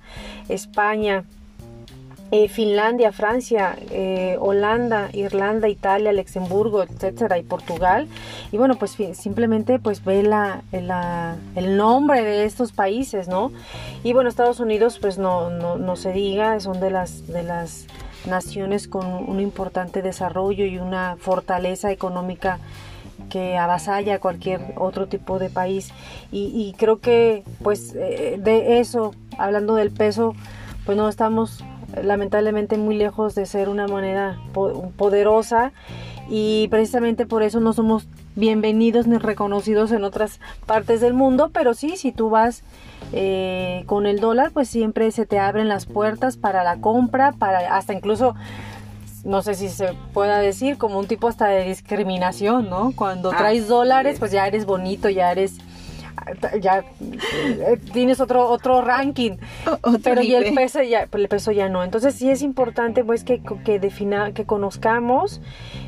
España, 0.49 1.23
eh, 2.35 2.49
Finlandia, 2.49 3.11
Francia, 3.11 3.77
eh, 3.91 4.37
Holanda, 4.39 5.11
Irlanda, 5.13 5.69
Italia, 5.69 6.11
Luxemburgo, 6.11 6.81
etcétera, 6.81 7.37
y 7.37 7.43
Portugal. 7.43 8.07
Y 8.51 8.57
bueno, 8.57 8.73
pues 8.73 8.97
simplemente 9.13 9.77
pues 9.77 10.03
ve 10.03 10.23
la, 10.23 10.63
el 10.71 11.77
nombre 11.77 12.23
de 12.23 12.45
estos 12.45 12.71
países, 12.71 13.27
¿no? 13.27 13.51
Y 14.03 14.13
bueno, 14.13 14.29
Estados 14.29 14.59
Unidos 14.59 14.97
pues 14.97 15.19
no, 15.19 15.51
no, 15.51 15.77
no 15.77 15.95
se 15.95 16.11
diga, 16.11 16.59
son 16.59 16.79
de 16.79 16.89
las, 16.89 17.27
de 17.27 17.43
las 17.43 17.85
naciones 18.25 18.87
con 18.87 19.05
un 19.05 19.39
importante 19.39 20.01
desarrollo 20.01 20.65
y 20.65 20.79
una 20.79 21.17
fortaleza 21.19 21.91
económica 21.91 22.57
que 23.29 23.57
avasalla 23.57 24.17
cualquier 24.17 24.73
otro 24.77 25.05
tipo 25.05 25.37
de 25.37 25.51
país 25.51 25.91
y, 26.31 26.45
y 26.47 26.73
creo 26.79 26.99
que 26.99 27.43
pues 27.61 27.93
eh, 27.93 28.39
de 28.39 28.79
eso 28.79 29.13
hablando 29.37 29.75
del 29.75 29.91
peso 29.91 30.33
pues 30.85 30.97
no 30.97 31.07
estamos 31.07 31.63
lamentablemente 32.01 32.77
muy 32.77 32.95
lejos 32.95 33.35
de 33.35 33.45
ser 33.45 33.69
una 33.69 33.87
moneda 33.87 34.39
poderosa 34.97 35.71
y 36.29 36.67
precisamente 36.69 37.25
por 37.25 37.43
eso 37.43 37.59
no 37.59 37.73
somos 37.73 38.07
bienvenidos 38.35 39.07
ni 39.07 39.17
reconocidos 39.17 39.91
en 39.91 40.03
otras 40.03 40.39
partes 40.65 41.01
del 41.01 41.13
mundo, 41.13 41.51
pero 41.53 41.73
sí, 41.73 41.97
si 41.97 42.11
tú 42.11 42.29
vas 42.29 42.63
eh, 43.11 43.83
con 43.85 44.07
el 44.07 44.19
dólar, 44.19 44.51
pues 44.51 44.69
siempre 44.69 45.11
se 45.11 45.25
te 45.25 45.37
abren 45.39 45.67
las 45.67 45.85
puertas 45.85 46.37
para 46.37 46.63
la 46.63 46.77
compra, 46.77 47.31
para 47.33 47.75
hasta 47.75 47.93
incluso 47.93 48.35
no 49.23 49.41
sé 49.41 49.53
si 49.53 49.69
se 49.69 49.93
pueda 50.13 50.39
decir 50.39 50.77
como 50.77 50.99
un 50.99 51.07
tipo 51.07 51.27
hasta 51.27 51.47
de 51.47 51.63
discriminación, 51.65 52.69
¿no? 52.69 52.91
Cuando 52.95 53.31
ah, 53.31 53.37
traes 53.37 53.67
dólares, 53.67 54.17
pues 54.19 54.31
ya 54.31 54.47
eres 54.47 54.65
bonito, 54.65 55.09
ya 55.09 55.31
eres 55.31 55.57
ya 56.61 56.83
eh, 56.99 57.79
tienes 57.91 58.19
otro 58.19 58.47
otro 58.49 58.81
ranking. 58.81 59.37
Pero 60.03 60.21
y 60.21 60.33
el 60.33 60.53
peso 60.53 60.81
ya 60.81 61.07
el 61.11 61.27
peso 61.27 61.51
ya 61.51 61.69
no. 61.69 61.83
Entonces 61.83 62.15
sí 62.15 62.29
es 62.29 62.41
importante 62.41 63.03
pues 63.03 63.23
que, 63.23 63.41
que 63.63 63.79
defina 63.79 64.33
que 64.33 64.45
conozcamos 64.45 65.41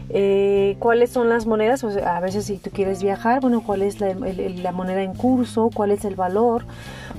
eh, 0.09 0.75
cuáles 0.79 1.09
son 1.09 1.29
las 1.29 1.45
monedas 1.45 1.83
a 1.83 2.19
veces 2.19 2.45
si 2.45 2.57
tú 2.57 2.69
quieres 2.71 3.01
viajar 3.01 3.41
bueno 3.41 3.63
cuál 3.65 3.81
es 3.81 3.99
la, 3.99 4.71
moneda 4.71 5.01
en 5.01 5.13
curso 5.13 5.69
cuál 5.73 5.91
es 5.91 6.05
el 6.05 6.15
valor 6.15 6.65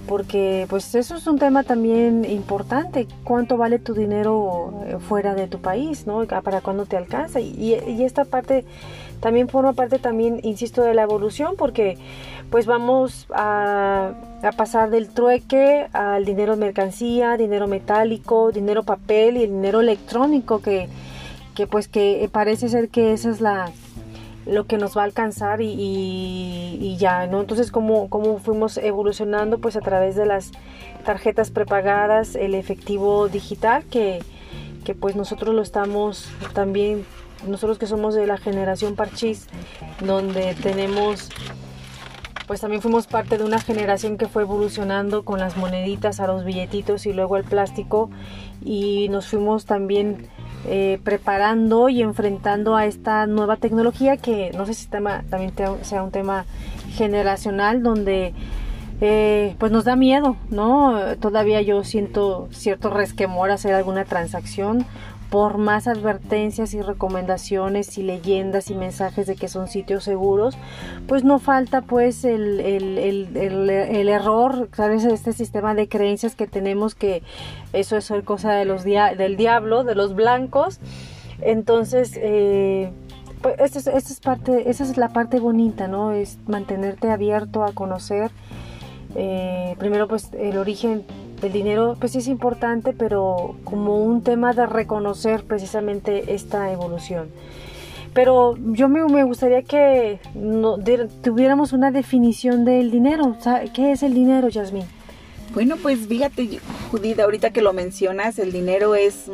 porque 0.07 0.67
pues 0.69 0.95
eso 0.95 1.17
es 1.17 1.27
un 1.27 1.39
tema 1.39 1.65
también 1.65 2.25
importante 2.25 3.09
cuánto 3.25 3.57
vale 3.57 3.79
tu 3.79 3.95
dinero 3.95 4.73
eh, 4.87 4.99
fuera 4.99 5.35
de 5.35 5.49
tu 5.49 5.61
país 5.61 6.07
no 6.07 6.25
para 6.27 6.61
cuándo 6.61 6.87
te 6.87 6.97
alcanza 6.97 7.41
y, 7.41 7.75
y 7.75 8.03
esta 8.05 8.25
parte 8.25 8.65
también 9.21 9.49
forma 9.49 9.73
parte 9.73 9.99
también 9.99 10.41
insisto 10.43 10.83
de 10.83 10.95
la 10.95 11.03
evolución 11.03 11.55
porque 11.57 11.99
pues 12.51 12.67
vamos 12.67 13.27
a, 13.35 14.13
pasar 14.57 14.91
del 14.91 15.09
trueque 15.09 15.89
al 15.93 16.25
dinero 16.25 16.57
mercancía, 16.57 17.37
dinero 17.37 17.67
metálico, 17.67 18.53
dinero 18.53 18.85
papel 18.85 19.37
y 19.37 19.43
el 19.43 19.51
dinero 19.51 19.81
electrónico 19.81 20.61
que, 20.63 20.89
que 21.57 21.67
pues 21.67 21.89
que 21.89 22.29
parece 22.31 22.69
ser 22.69 22.89
que 22.89 23.13
esa 23.13 23.31
es 23.31 23.41
la 23.41 23.73
lo 24.45 24.67
que 24.67 24.79
nos 24.79 24.97
va 24.97 25.01
a 25.01 25.05
alcanzar 25.07 25.61
y, 25.61 25.67
y, 26.81 26.97
ya, 26.99 27.27
¿no? 27.27 27.41
Entonces, 27.41 27.73
¿cómo, 27.73 28.09
¿cómo, 28.09 28.39
fuimos 28.39 28.79
evolucionando? 28.79 29.59
Pues 29.59 29.75
a 29.75 29.81
través 29.81 30.15
de 30.15 30.25
las 30.25 30.53
tarjetas 31.05 31.51
prepagadas, 31.51 32.37
el 32.37 32.55
efectivo 32.55 33.27
digital, 33.27 33.83
que, 33.91 34.23
que 34.85 34.95
pues 34.95 35.17
nosotros 35.17 35.53
lo 35.53 35.63
estamos 35.63 36.29
también, 36.55 37.05
nosotros 37.45 37.77
que 37.77 37.89
somos 37.89 38.15
de 38.15 38.29
la 38.29 38.39
generación 38.39 38.95
Parchís, 38.95 39.49
donde 40.01 40.55
tenemos 40.55 41.29
pues 42.47 42.61
también 42.61 42.81
fuimos 42.81 43.09
parte 43.09 43.39
de 43.39 43.45
una 43.45 43.59
generación 43.59 44.17
que 44.17 44.29
fue 44.29 44.43
evolucionando 44.43 45.25
con 45.25 45.41
las 45.41 45.57
moneditas 45.57 46.21
a 46.21 46.29
los 46.29 46.45
billetitos 46.45 47.05
y 47.07 47.13
luego 47.13 47.37
el 47.37 47.43
plástico 47.43 48.09
y 48.65 49.09
nos 49.09 49.27
fuimos 49.27 49.67
también 49.67 50.29
eh, 50.69 50.99
preparando 51.05 51.89
y 51.89 52.03
enfrentando 52.03 52.77
a 52.77 52.87
esta 52.87 53.27
nueva 53.27 53.57
tecnología 53.57 54.17
que 54.17 54.51
no 54.57 54.67
sé 54.67 54.75
si 54.75 54.87
tema, 54.89 55.23
también 55.31 55.53
sea 55.83 56.03
un 56.03 56.11
tema 56.11 56.45
generacional 56.95 57.83
donde 57.83 58.35
eh, 59.01 59.55
pues 59.59 59.71
nos 59.73 59.85
da 59.85 59.95
miedo, 59.95 60.37
¿no? 60.51 61.17
Todavía 61.21 61.61
yo 61.61 61.85
siento 61.85 62.49
cierto 62.51 62.91
resquemor 62.91 63.51
hacer 63.51 63.75
alguna 63.75 64.05
transacción 64.05 64.87
por 65.31 65.59
más 65.59 65.89
advertencias 65.89 66.75
y 66.75 66.83
recomendaciones 66.83 67.99
y 67.99 68.03
leyendas 68.03 68.71
y 68.71 68.75
mensajes 68.75 69.27
de 69.27 69.37
que 69.37 69.49
son 69.49 69.69
sitios 69.69 70.05
seguros, 70.05 70.57
pues 71.07 71.25
no 71.25 71.39
falta 71.39 71.83
pues 71.83 72.25
el, 72.25 72.61
el, 72.61 72.99
el, 72.99 73.71
el 73.71 74.09
error, 74.09 74.69
¿sabes? 74.73 75.05
Este 75.05 75.33
sistema 75.33 75.75
de 75.75 75.89
creencias 75.89 76.37
que 76.37 76.47
tenemos 76.47 76.95
que 76.95 77.23
eso 77.73 77.97
es 77.97 78.13
cosa 78.25 78.53
de 78.53 78.65
los 78.65 78.85
del 78.85 79.37
diablo, 79.37 79.85
de 79.85 79.95
los 79.95 80.15
blancos. 80.15 80.81
Entonces, 81.43 82.13
eh, 82.17 82.91
pues 83.43 83.57
esa 83.59 83.91
es, 83.91 84.11
es, 84.11 84.21
parte, 84.21 84.71
esa 84.71 84.85
es 84.85 84.97
la 84.97 85.09
parte 85.11 85.39
bonita, 85.41 85.89
¿no? 85.89 86.13
Es 86.13 86.39
mantenerte 86.47 87.11
abierto 87.11 87.65
a 87.65 87.73
conocer 87.73 88.31
eh, 89.19 89.77
primero 89.79 90.09
pues 90.09 90.31
el 90.35 90.59
origen 90.59 91.05
del 91.41 91.53
dinero 91.53 91.97
pues 91.99 92.17
es 92.17 92.29
importante, 92.29 92.93
pero 92.93 93.57
como 93.65 94.03
un 94.03 94.23
tema 94.23 94.53
de 94.53 94.67
reconocer 94.67 95.45
precisamente 95.45 96.35
esta 96.35 96.73
evolución. 96.73 97.29
Pero 98.15 98.57
yo 98.73 98.89
me, 98.89 99.25
gustaría 99.25 99.63
que 99.63 100.21
tuviéramos 101.23 101.75
una 101.75 101.91
definición 101.91 102.65
del 102.65 102.91
dinero. 102.91 103.37
¿Qué 103.75 103.93
es 103.93 104.03
el 104.03 104.15
dinero, 104.15 104.49
Yasmín? 104.49 104.85
Bueno, 105.53 105.77
pues 105.83 106.07
fíjate, 106.07 106.61
Judith, 106.91 107.21
ahorita 107.21 107.51
que 107.51 107.61
lo 107.61 107.75
mencionas, 107.75 108.39
el 108.39 108.53
dinero 108.53 108.95
es 108.95 109.31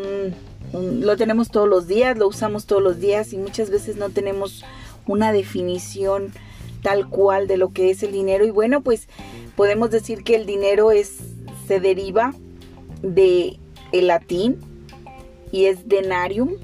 lo 0.73 1.16
tenemos 1.16 1.50
todos 1.50 1.68
los 1.68 1.87
días, 1.87 2.16
lo 2.16 2.26
usamos 2.26 2.66
todos 2.66 2.82
los 2.82 2.99
días 2.99 3.32
y 3.32 3.38
muchas 3.38 3.71
veces 3.71 3.97
no 3.97 4.11
tenemos 4.11 4.64
una 5.06 5.32
definición 5.32 6.32
tal 6.82 7.09
cual 7.09 7.47
de 7.47 7.56
lo 7.59 7.73
que 7.73 7.90
es 7.90 8.02
el 8.02 8.12
dinero. 8.12 8.44
Y 8.44 8.50
bueno, 8.50 8.80
pues 8.80 9.09
podemos 9.54 9.90
decir 9.90 10.25
que 10.25 10.35
el 10.35 10.47
dinero 10.47 10.90
es 10.90 11.18
se 11.66 11.81
deriva 11.81 12.35
de 13.02 13.59
el 13.92 14.07
latín 14.09 14.59
y 15.50 15.66
es 15.66 15.88
denarium, 15.88 16.54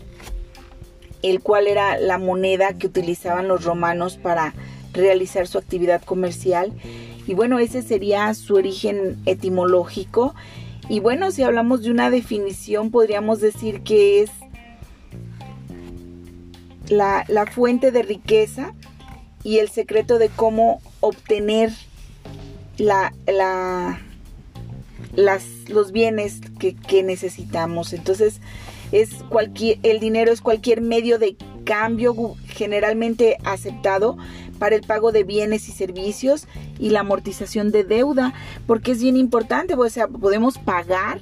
el 1.22 1.40
cual 1.40 1.66
era 1.66 1.98
la 1.98 2.18
moneda 2.18 2.72
que 2.74 2.86
utilizaban 2.86 3.48
los 3.48 3.64
romanos 3.64 4.16
para 4.16 4.54
realizar 4.92 5.46
su 5.46 5.58
actividad 5.58 6.02
comercial. 6.02 6.72
Y 7.26 7.34
bueno, 7.34 7.58
ese 7.58 7.82
sería 7.82 8.32
su 8.34 8.54
origen 8.54 9.18
etimológico. 9.26 10.34
Y 10.88 11.00
bueno, 11.00 11.30
si 11.30 11.42
hablamos 11.42 11.82
de 11.82 11.90
una 11.90 12.10
definición, 12.10 12.90
podríamos 12.90 13.40
decir 13.40 13.82
que 13.82 14.22
es 14.22 14.30
la, 16.88 17.24
la 17.28 17.46
fuente 17.46 17.90
de 17.90 18.02
riqueza 18.02 18.72
y 19.44 19.58
el 19.58 19.68
secreto 19.68 20.18
de 20.18 20.30
cómo 20.30 20.80
obtener 21.00 21.72
la, 22.78 23.12
la, 23.26 24.00
las, 25.18 25.44
los 25.68 25.90
bienes 25.90 26.40
que, 26.60 27.02
necesitamos. 27.02 27.92
Entonces, 27.92 28.40
es 28.92 29.14
cualquier, 29.28 29.80
el 29.82 29.98
dinero 29.98 30.30
es 30.30 30.40
cualquier 30.40 30.80
medio 30.80 31.18
de 31.18 31.36
cambio 31.64 32.14
generalmente 32.46 33.36
aceptado 33.42 34.16
para 34.60 34.76
el 34.76 34.82
pago 34.82 35.10
de 35.10 35.24
bienes 35.24 35.68
y 35.68 35.72
servicios 35.72 36.46
y 36.78 36.90
la 36.90 37.00
amortización 37.00 37.72
de 37.72 37.82
deuda, 37.82 38.32
porque 38.68 38.92
es 38.92 39.02
bien 39.02 39.16
importante, 39.16 39.74
o 39.74 39.90
sea, 39.90 40.06
podemos 40.06 40.56
pagar, 40.56 41.20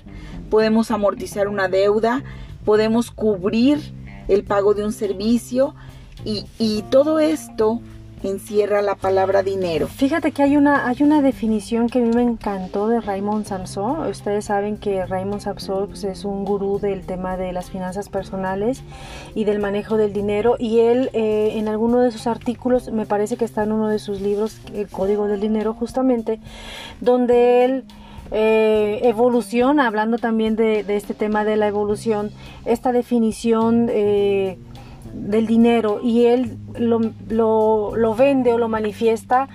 podemos 0.50 0.90
amortizar 0.90 1.48
una 1.48 1.68
deuda, 1.68 2.22
podemos 2.66 3.10
cubrir 3.10 3.80
el 4.28 4.44
pago 4.44 4.74
de 4.74 4.84
un 4.84 4.92
servicio 4.92 5.74
y 6.22 6.84
todo 6.90 7.18
esto 7.18 7.80
encierra 8.22 8.82
la 8.82 8.94
palabra 8.94 9.42
dinero. 9.42 9.88
Fíjate 9.88 10.32
que 10.32 10.42
hay 10.42 10.56
una, 10.56 10.88
hay 10.88 11.02
una 11.02 11.22
definición 11.22 11.88
que 11.88 11.98
a 11.98 12.02
mí 12.02 12.10
me 12.14 12.22
encantó 12.22 12.88
de 12.88 13.00
Raymond 13.00 13.46
Samson. 13.46 14.06
Ustedes 14.06 14.46
saben 14.46 14.78
que 14.78 15.04
Raymond 15.06 15.40
Samson 15.40 15.88
pues, 15.88 16.04
es 16.04 16.24
un 16.24 16.44
gurú 16.44 16.78
del 16.78 17.04
tema 17.04 17.36
de 17.36 17.52
las 17.52 17.70
finanzas 17.70 18.08
personales 18.08 18.82
y 19.34 19.44
del 19.44 19.58
manejo 19.58 19.96
del 19.96 20.12
dinero. 20.12 20.56
Y 20.58 20.80
él 20.80 21.10
eh, 21.12 21.52
en 21.54 21.68
alguno 21.68 22.00
de 22.00 22.10
sus 22.10 22.26
artículos, 22.26 22.90
me 22.90 23.06
parece 23.06 23.36
que 23.36 23.44
está 23.44 23.64
en 23.64 23.72
uno 23.72 23.88
de 23.88 23.98
sus 23.98 24.20
libros, 24.20 24.60
El 24.72 24.88
Código 24.88 25.28
del 25.28 25.40
Dinero, 25.40 25.74
justamente, 25.74 26.40
donde 27.00 27.64
él... 27.64 27.84
Eh, 28.32 29.02
evoluciona, 29.04 29.86
hablando 29.86 30.18
también 30.18 30.56
de, 30.56 30.84
este 30.88 31.14
tema 31.14 31.44
de 31.44 31.54
la 31.54 31.68
evolución, 31.68 32.32
esta 32.64 32.90
definición 32.90 33.86
eh, 33.88 34.58
del 35.16 35.46
dinero 35.46 36.00
y 36.02 36.26
él 36.26 36.56
lo, 36.78 37.00
lo, 37.28 38.14
vende 38.14 38.52
o 38.52 38.58
lo 38.58 38.68
manifiesta 38.68 39.48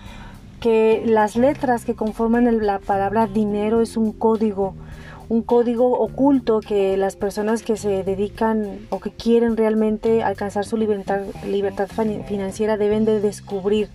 que 0.59 1.03
las 1.05 1.35
letras 1.35 1.85
que 1.85 1.95
conforman 1.95 2.65
la 2.65 2.79
palabra 2.79 3.27
dinero 3.27 3.81
es 3.81 3.97
un 3.97 4.11
código, 4.11 4.75
un 5.29 5.41
código 5.41 5.91
oculto 5.99 6.59
que 6.59 6.97
las 6.97 7.15
personas 7.15 7.63
que 7.63 7.77
se 7.77 8.03
dedican 8.03 8.79
o 8.89 8.99
que 8.99 9.11
quieren 9.11 9.57
realmente 9.57 10.23
alcanzar 10.23 10.65
su 10.65 10.77
libertad, 10.77 11.21
libertad 11.47 11.87
financiera 12.27 12.77
deben 12.77 13.05
de 13.05 13.19
descubrir 13.21 13.89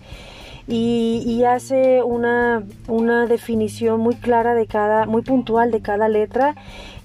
y, 0.67 1.43
hace 1.43 2.03
una, 2.03 2.63
una, 2.87 3.25
definición 3.25 4.01
muy 4.01 4.15
clara 4.15 4.53
de 4.53 4.67
cada, 4.67 5.05
muy 5.05 5.21
puntual 5.21 5.71
de 5.71 5.81
cada 5.81 6.09
letra 6.09 6.55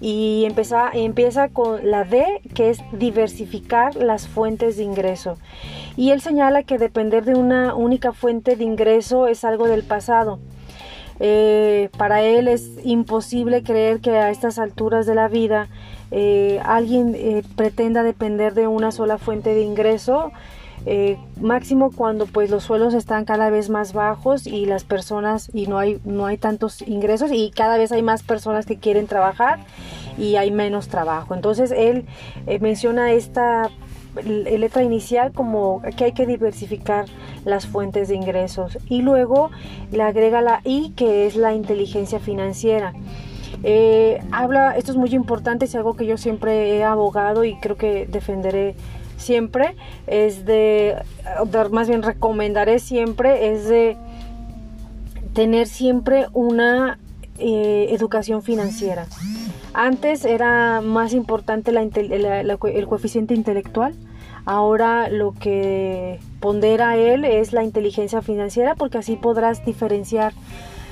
y 0.00 0.44
empieza, 0.46 0.90
empieza 0.92 1.48
con 1.48 1.88
la 1.88 2.02
D 2.02 2.24
que 2.54 2.70
es 2.70 2.80
diversificar 2.90 3.94
las 3.94 4.26
fuentes 4.26 4.76
de 4.76 4.82
ingreso. 4.82 5.38
Y 5.96 6.10
él 6.10 6.20
señala 6.20 6.64
que 6.64 6.78
depender 6.78 7.24
de 7.24 7.36
una 7.36 7.74
única 7.76 8.12
fuente 8.12 8.56
de 8.56 8.64
ingreso 8.64 9.28
es 9.28 9.44
algo 9.44 9.68
del 9.68 9.84
pasado. 9.84 10.40
Eh, 11.20 11.88
para 11.96 12.22
él 12.22 12.48
es 12.48 12.68
imposible 12.82 13.62
creer 13.62 14.00
que 14.00 14.10
a 14.10 14.30
estas 14.30 14.58
alturas 14.58 15.06
de 15.06 15.14
la 15.14 15.28
vida 15.28 15.68
eh, 16.10 16.60
alguien 16.64 17.14
eh, 17.14 17.44
pretenda 17.54 18.02
depender 18.02 18.54
de 18.54 18.66
una 18.66 18.90
sola 18.90 19.18
fuente 19.18 19.54
de 19.54 19.62
ingreso 19.62 20.32
eh, 20.84 21.16
máximo 21.40 21.92
cuando 21.92 22.26
pues 22.26 22.50
los 22.50 22.64
suelos 22.64 22.94
están 22.94 23.24
cada 23.24 23.50
vez 23.50 23.70
más 23.70 23.92
bajos 23.92 24.46
y 24.46 24.66
las 24.66 24.84
personas 24.84 25.50
y 25.52 25.66
no 25.66 25.78
hay 25.78 26.00
no 26.04 26.26
hay 26.26 26.38
tantos 26.38 26.82
ingresos 26.82 27.30
y 27.32 27.50
cada 27.50 27.78
vez 27.78 27.92
hay 27.92 28.02
más 28.02 28.22
personas 28.22 28.66
que 28.66 28.78
quieren 28.78 29.06
trabajar 29.06 29.60
y 30.18 30.36
hay 30.36 30.50
menos 30.50 30.88
trabajo. 30.88 31.34
Entonces 31.34 31.70
él 31.70 32.04
eh, 32.46 32.58
menciona 32.58 33.12
esta 33.12 33.70
letra 34.24 34.82
inicial 34.82 35.32
como 35.32 35.80
que 35.96 36.04
hay 36.04 36.12
que 36.12 36.26
diversificar 36.26 37.06
las 37.46 37.66
fuentes 37.66 38.08
de 38.08 38.14
ingresos 38.14 38.76
y 38.86 39.00
luego 39.00 39.50
le 39.90 40.02
agrega 40.02 40.42
la 40.42 40.60
I 40.64 40.92
que 40.96 41.26
es 41.26 41.36
la 41.36 41.54
inteligencia 41.54 42.18
financiera. 42.18 42.92
Eh, 43.64 44.20
habla 44.32 44.76
esto 44.76 44.90
es 44.90 44.96
muy 44.98 45.14
importante 45.14 45.66
es 45.66 45.74
algo 45.74 45.94
que 45.94 46.06
yo 46.06 46.16
siempre 46.16 46.76
he 46.76 46.84
abogado 46.84 47.44
y 47.44 47.56
creo 47.56 47.76
que 47.76 48.06
defenderé 48.06 48.74
siempre 49.22 49.76
es 50.06 50.44
de, 50.44 50.96
más 51.70 51.88
bien 51.88 52.02
recomendaré 52.02 52.78
siempre, 52.78 53.52
es 53.52 53.68
de 53.68 53.96
tener 55.32 55.66
siempre 55.66 56.26
una 56.32 56.98
eh, 57.38 57.86
educación 57.90 58.42
financiera. 58.42 59.06
Antes 59.74 60.24
era 60.24 60.82
más 60.82 61.14
importante 61.14 61.72
la, 61.72 61.80
el 61.82 62.86
coeficiente 62.86 63.34
intelectual, 63.34 63.94
ahora 64.44 65.08
lo 65.08 65.32
que 65.32 66.20
pondera 66.40 66.96
él 66.96 67.24
es 67.24 67.52
la 67.52 67.64
inteligencia 67.64 68.20
financiera 68.20 68.74
porque 68.74 68.98
así 68.98 69.16
podrás 69.16 69.64
diferenciar 69.64 70.34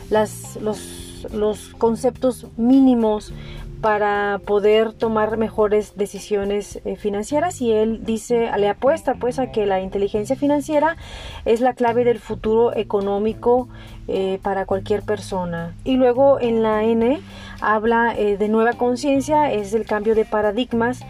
las, 0.09 0.57
los, 0.57 1.27
los 1.33 1.75
conceptos 1.77 2.47
mínimos 2.57 3.33
para 3.81 4.41
poder 4.45 4.93
tomar 4.93 5.37
mejores 5.37 5.97
decisiones 5.97 6.81
eh, 6.85 6.97
financieras 6.97 7.61
y 7.63 7.73
él 7.73 8.05
dice, 8.05 8.51
le 8.59 8.69
apuesta 8.69 9.15
pues 9.15 9.39
a 9.39 9.51
que 9.51 9.65
la 9.67 9.81
inteligencia 9.81 10.37
financiera 10.37 10.97
es 11.45 11.61
la 11.61 11.73
clave 11.73 12.05
del 12.05 12.19
futuro 12.19 12.77
económico 12.77 13.69
eh, 14.09 14.39
para 14.43 14.67
cualquier 14.67 15.03
persona. 15.03 15.75
Y 15.85 15.97
luego 15.97 16.41
en 16.41 16.63
la 16.63 16.85
N 16.85 17.21
habla 17.61 18.15
eh, 18.17 18.37
de 18.37 18.49
nueva 18.49 18.75
conciencia, 18.75 19.51
es 19.51 19.73
el 19.73 19.87
cambio 19.87 20.15
de 20.15 20.25
paradigmas 20.25 21.01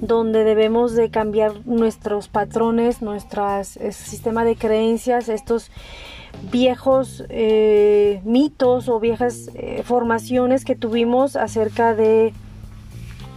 donde 0.00 0.44
debemos 0.44 0.94
de 0.94 1.10
cambiar 1.10 1.66
nuestros 1.66 2.28
patrones, 2.28 3.02
nuestro 3.02 3.64
sistema 3.64 4.44
de 4.44 4.54
creencias, 4.54 5.28
estos 5.28 5.72
viejos 6.50 7.24
eh, 7.28 8.20
mitos 8.24 8.88
o 8.88 9.00
viejas 9.00 9.50
eh, 9.54 9.82
formaciones 9.84 10.64
que 10.64 10.76
tuvimos 10.76 11.36
acerca 11.36 11.94
de, 11.94 12.32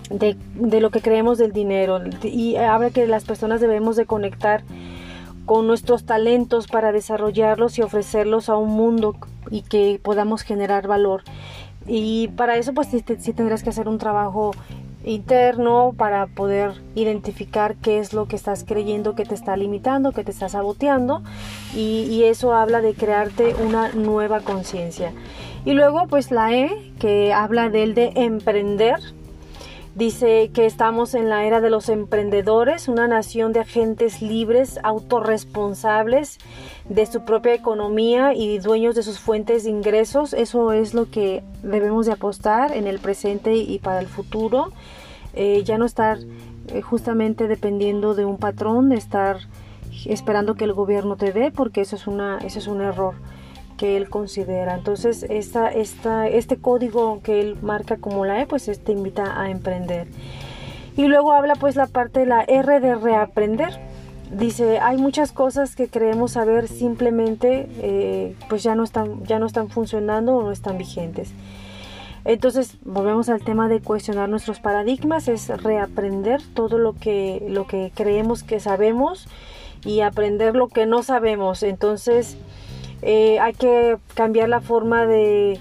de, 0.10 0.82
lo 0.82 0.90
que 0.92 1.02
creemos 1.02 1.38
del 1.38 1.52
dinero 1.52 2.00
y 2.24 2.56
habla 2.58 2.90
que 2.90 3.08
las 3.08 3.26
personas 3.26 3.62
debemos 3.62 3.96
de 3.96 4.06
conectar 4.06 4.64
con 5.46 5.68
nuestros 5.68 6.06
talentos 6.06 6.68
para 6.68 6.92
desarrollarlos 6.92 7.78
y 7.78 7.82
ofrecerlos 7.82 8.50
a 8.50 8.56
un 8.56 8.70
mundo 8.70 9.16
y 9.50 9.64
que 9.64 10.00
podamos 10.02 10.44
generar 10.44 10.88
valor. 10.88 11.24
Y 11.88 12.28
para 12.30 12.58
eso 12.58 12.74
pues 12.74 12.90
sí, 12.90 13.02
tendrás 13.02 13.64
que 13.64 13.70
hacer 13.70 13.88
un 13.88 13.98
trabajo 13.98 14.52
interno 15.04 15.94
para 15.98 16.28
poder 16.28 16.74
identificar 16.96 17.76
qué 17.76 18.00
es 18.00 18.14
lo 18.14 18.28
que 18.28 18.36
estás 18.36 18.64
creyendo 18.64 19.16
que 19.16 19.26
te 19.26 19.36
está 19.36 19.58
limitando, 19.58 20.12
que 20.12 20.24
te 20.24 20.32
está 20.32 20.50
saboteando 20.50 21.24
y, 21.76 22.04
y 22.10 22.24
eso 22.24 22.54
habla 22.54 22.82
de 22.82 22.94
crearte 22.94 23.56
una 23.56 23.92
nueva 23.94 24.42
conciencia. 24.42 25.14
Y 25.66 25.74
luego 25.74 26.08
pues 26.08 26.32
la 26.32 26.54
E 26.54 26.94
que 27.00 27.34
habla 27.34 27.70
del 27.70 27.94
de 27.94 28.14
emprender, 28.16 29.00
Dice 29.96 30.52
que 30.54 30.66
estamos 30.66 31.14
en 31.16 31.28
la 31.28 31.44
era 31.44 31.60
de 31.60 31.70
los 31.70 31.90
emprendedores, 31.90 32.88
una 32.88 33.10
nación 33.10 33.52
de 33.52 33.60
agentes 33.60 34.22
libres, 34.22 34.80
autorresponsables 34.84 36.38
de 36.88 37.06
su 37.06 37.26
propia 37.26 37.54
economía 37.54 38.34
y 38.34 38.58
dueños 38.60 38.96
de 38.96 39.04
sus 39.04 39.20
fuentes 39.20 39.66
de 39.66 39.70
ingresos. 39.70 40.34
Eso 40.34 40.72
es 40.72 40.94
lo 40.94 41.12
que 41.12 41.44
debemos 41.62 42.06
de 42.06 42.14
apostar 42.14 42.72
en 42.72 42.88
el 42.88 43.00
presente 43.00 43.56
y 43.56 43.80
para 43.80 44.00
el 44.00 44.08
futuro. 44.08 44.72
Eh, 45.34 45.64
ya 45.66 45.78
no 45.78 45.86
estar 45.86 46.20
eh, 46.70 46.82
justamente 46.82 47.50
dependiendo 47.50 48.16
de 48.16 48.24
un 48.24 48.38
patrón, 48.38 48.88
de 48.88 48.96
estar 48.96 49.40
esperando 50.06 50.56
que 50.56 50.64
el 50.64 50.74
gobierno 50.74 51.18
te 51.18 51.34
dé, 51.34 51.52
porque 51.52 51.82
eso 51.82 51.98
es, 51.98 52.08
una, 52.08 52.38
eso 52.38 52.60
es 52.60 52.68
un 52.68 52.80
error 52.80 53.16
que 53.82 53.98
él 53.98 54.12
considera. 54.12 54.76
Entonces, 54.76 55.26
esta, 55.28 55.70
esta, 55.70 56.28
este 56.28 56.58
código 56.58 57.20
que 57.24 57.42
él 57.42 57.58
marca 57.64 57.98
como 57.98 58.26
la 58.26 58.40
E, 58.40 58.46
pues 58.46 58.66
te 58.66 58.72
este 58.74 58.92
invita 58.92 59.42
a 59.42 59.50
emprender. 59.50 60.06
Y 60.96 61.08
luego 61.08 61.32
habla 61.32 61.56
pues 61.56 61.76
la 61.76 61.88
parte 61.88 62.20
de 62.20 62.26
la 62.28 62.44
R 62.44 62.80
de 62.80 62.94
reaprender. 62.94 63.80
Dice, 64.30 64.78
hay 64.78 64.98
muchas 64.98 65.32
cosas 65.32 65.76
que 65.76 65.88
creemos 65.88 66.34
saber 66.34 66.68
simplemente 66.68 67.68
eh, 67.80 68.36
pues 68.50 68.62
ya 68.62 68.76
no, 68.76 68.84
están, 68.84 69.24
ya 69.24 69.40
no 69.40 69.48
están 69.48 69.70
funcionando 69.70 70.36
o 70.36 70.44
no 70.44 70.52
están 70.52 70.78
vigentes. 70.78 71.34
Entonces, 72.24 72.78
volvemos 72.86 73.30
al 73.30 73.42
tema 73.42 73.68
de 73.68 73.80
cuestionar 73.80 74.30
nuestros 74.30 74.60
paradigmas, 74.60 75.28
es 75.28 75.48
reaprender 75.48 76.40
todo 76.54 76.78
lo 76.78 76.94
que, 76.94 77.44
lo 77.50 77.66
que 77.66 77.92
creemos 77.96 78.44
que 78.44 78.60
sabemos 78.60 79.28
y 79.84 80.02
aprender 80.02 80.56
lo 80.56 80.68
que 80.68 80.86
no 80.86 81.02
sabemos. 81.02 81.64
Entonces, 81.64 82.38
eh, 83.02 83.40
hay 83.40 83.54
que 83.54 83.98
cambiar 84.14 84.50
la 84.50 84.62
forma 84.62 85.06
de, 85.06 85.60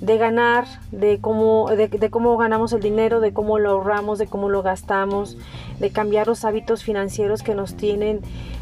ganar, 0.00 0.66
de 0.92 1.18
cómo, 1.20 1.68
de, 1.70 2.10
cómo 2.10 2.36
ganamos 2.36 2.72
el 2.72 2.80
dinero, 2.80 3.20
de 3.20 3.32
cómo 3.32 3.58
lo 3.58 3.70
ahorramos, 3.70 4.18
de 4.18 4.26
cómo 4.26 4.48
lo 4.48 4.62
gastamos, 4.62 5.36
de 5.80 5.90
cambiar 5.90 6.26
los 6.26 6.44
hábitos 6.44 6.84
financieros 6.84 7.42
que 7.42 7.54
nos 7.54 7.76
tienen 7.76 8.20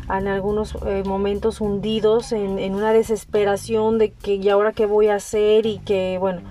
en 0.09 0.29
algunos 0.29 0.77
eh, 0.87 1.03
momentos 1.05 1.61
hundidos 1.61 2.33
en, 2.33 2.75
una 2.75 2.93
desesperación 2.93 3.99
de 3.99 4.13
que 4.13 4.35
y 4.35 4.49
ahora 4.49 4.73
qué 4.73 4.87
voy 4.87 5.09
a 5.09 5.15
hacer 5.15 5.65
y 5.65 5.79
que 5.79 6.19
bueno 6.19 6.43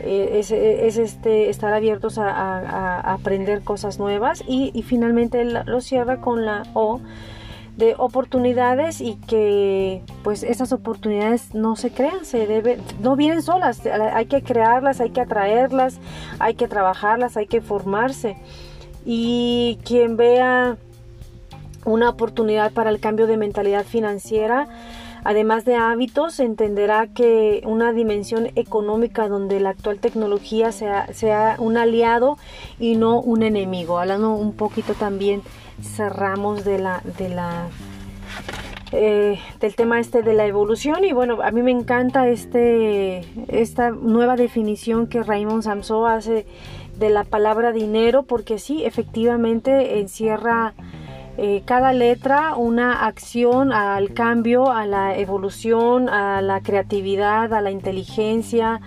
eh, 0.00 0.40
es, 0.40 0.50
este 0.50 1.48
estar 1.48 1.72
abiertos 1.72 2.18
a, 2.18 3.00
aprender 3.00 3.62
cosas 3.62 3.98
nuevas. 3.98 4.44
Y, 4.46 4.70
y 4.74 4.82
finalmente 4.82 5.44
lo 5.44 5.80
cierra 5.80 6.20
con 6.20 6.44
la 6.44 6.64
O 6.74 7.00
de 7.76 7.94
oportunidades 7.98 9.00
y 9.00 9.16
que 9.16 10.02
pues 10.24 10.42
esas 10.42 10.72
oportunidades 10.72 11.54
no 11.54 11.76
se 11.76 11.90
crean, 11.90 12.24
se 12.24 12.46
debe, 12.46 12.78
no 13.00 13.16
vienen 13.16 13.42
solas, 13.42 13.82
hay 13.86 14.26
que 14.26 14.42
crearlas, 14.42 15.00
hay 15.00 15.10
que 15.10 15.20
atraerlas, 15.20 16.00
hay 16.38 16.54
que 16.54 16.68
trabajarlas, 16.68 17.36
hay 17.36 17.46
que 17.46 17.60
formarse. 17.60 18.36
Y 19.04 19.78
quien 19.84 20.16
vea 20.16 20.78
una 21.84 22.08
oportunidad 22.08 22.72
para 22.72 22.90
el 22.90 22.98
cambio 22.98 23.26
de 23.26 23.36
mentalidad 23.36 23.84
financiera, 23.84 24.68
además 25.22 25.66
de 25.66 25.76
hábitos, 25.76 26.40
entenderá 26.40 27.08
que 27.08 27.62
una 27.66 27.92
dimensión 27.92 28.50
económica 28.56 29.28
donde 29.28 29.60
la 29.60 29.70
actual 29.70 29.98
tecnología 29.98 30.72
sea, 30.72 31.12
sea 31.12 31.56
un 31.58 31.76
aliado 31.76 32.38
y 32.80 32.96
no 32.96 33.20
un 33.20 33.42
enemigo. 33.42 33.98
Hablando 33.98 34.30
un 34.34 34.54
poquito 34.54 34.94
también 34.94 35.42
cerramos 35.82 36.64
de 36.64 36.78
la, 36.78 37.02
de 37.18 37.28
la 37.28 37.68
eh, 38.92 39.40
del 39.60 39.74
tema 39.74 39.98
este 39.98 40.22
de 40.22 40.32
la 40.32 40.46
evolución. 40.46 41.04
Y 41.04 41.12
bueno 41.12 41.38
a 41.42 41.50
mí 41.50 41.62
me 41.62 41.72
encanta 41.72 42.28
este 42.28 43.24
esta 43.48 43.90
nueva 43.90 44.36
definición 44.36 45.06
que 45.06 45.22
Raymond 45.22 45.64
Samso 45.64 46.06
hace 46.06 46.46
de 46.98 47.10
la 47.10 47.24
palabra 47.24 47.72
dinero 47.72 48.22
porque 48.22 48.58
sí 48.58 48.84
efectivamente 48.84 49.98
encierra 49.98 50.74
eh, 51.36 51.62
cada 51.66 51.92
letra 51.92 52.54
una 52.54 53.06
acción 53.06 53.72
al 53.72 54.14
cambio 54.14 54.72
a 54.72 54.86
la 54.86 55.18
evolución 55.18 56.08
a 56.08 56.40
la 56.40 56.62
creatividad 56.62 57.52
a 57.52 57.60
la 57.60 57.70
inteligencia 57.70 58.80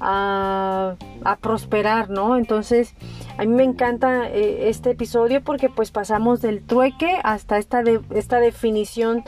a, 0.00 0.94
a 1.24 1.36
prosperar 1.36 2.08
no 2.08 2.36
entonces 2.36 2.94
a 3.40 3.44
mí 3.44 3.54
me 3.54 3.64
encanta 3.64 4.28
eh, 4.28 4.68
este 4.68 4.90
episodio 4.90 5.42
porque 5.42 5.70
pues 5.70 5.90
pasamos 5.90 6.42
del 6.42 6.60
trueque 6.60 7.18
hasta 7.24 7.56
esta, 7.56 7.82
de, 7.82 8.02
esta 8.14 8.38
definición 8.38 9.24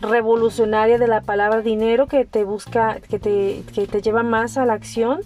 revolucionaria 0.00 0.98
de 0.98 1.06
la 1.06 1.20
palabra 1.20 1.60
dinero 1.60 2.08
que 2.08 2.24
te 2.24 2.42
busca, 2.42 2.98
que 3.08 3.20
te, 3.20 3.62
que 3.72 3.86
te 3.86 4.02
lleva 4.02 4.24
más 4.24 4.58
a 4.58 4.66
la 4.66 4.72
acción 4.72 5.20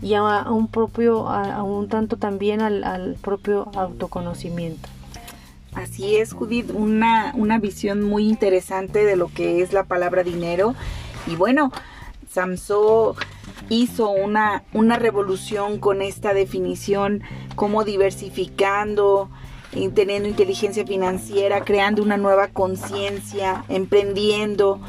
y 0.00 0.14
a, 0.14 0.50
un 0.50 0.68
propio, 0.68 1.28
a, 1.28 1.62
un 1.62 1.90
tanto 1.90 2.16
también 2.16 2.62
al, 2.62 3.18
propio 3.20 3.70
autoconocimiento. 3.74 4.88
Así 5.74 6.16
es, 6.16 6.32
Judith, 6.32 6.70
una, 6.72 7.32
una 7.36 7.58
visión 7.58 8.02
muy 8.02 8.26
interesante 8.26 9.04
de 9.04 9.16
lo 9.16 9.28
que 9.28 9.60
es 9.60 9.74
la 9.74 9.84
palabra 9.84 10.22
dinero. 10.22 10.74
Y 11.26 11.36
bueno, 11.36 11.70
Samso 12.30 13.14
hizo 13.68 14.10
una, 14.10 14.64
una 14.72 14.98
revolución 14.98 15.78
con 15.78 16.02
esta 16.02 16.34
definición, 16.34 17.22
como 17.54 17.84
diversificando, 17.84 19.30
teniendo 19.94 20.28
inteligencia 20.28 20.86
financiera, 20.86 21.64
creando 21.64 22.02
una 22.02 22.16
nueva 22.16 22.48
conciencia, 22.48 23.64
emprendiendo 23.68 24.80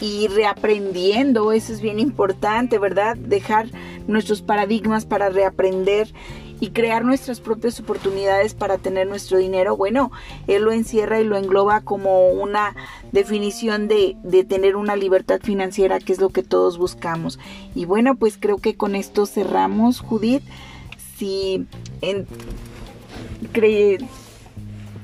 y 0.00 0.28
reaprendiendo, 0.28 1.52
eso 1.52 1.72
es 1.72 1.80
bien 1.80 1.98
importante, 1.98 2.78
¿verdad? 2.78 3.16
Dejar 3.16 3.66
nuestros 4.06 4.40
paradigmas 4.40 5.04
para 5.04 5.28
reaprender 5.28 6.12
y 6.60 6.70
crear 6.70 7.04
nuestras 7.04 7.40
propias 7.40 7.80
oportunidades 7.80 8.54
para 8.54 8.78
tener 8.78 9.08
nuestro 9.08 9.38
dinero, 9.38 9.76
bueno, 9.76 10.12
él 10.46 10.62
lo 10.62 10.72
encierra 10.72 11.20
y 11.20 11.24
lo 11.24 11.36
engloba 11.36 11.80
como 11.80 12.28
una 12.28 12.76
definición 13.12 13.88
de, 13.88 14.16
de 14.22 14.44
tener 14.44 14.76
una 14.76 14.94
libertad 14.94 15.40
financiera, 15.42 15.98
que 15.98 16.12
es 16.12 16.20
lo 16.20 16.28
que 16.28 16.42
todos 16.42 16.78
buscamos. 16.78 17.38
Y 17.74 17.86
bueno, 17.86 18.16
pues 18.16 18.36
creo 18.38 18.58
que 18.58 18.76
con 18.76 18.94
esto 18.94 19.26
cerramos, 19.26 20.00
Judith. 20.00 20.42
Si 21.16 21.66
en, 22.02 22.26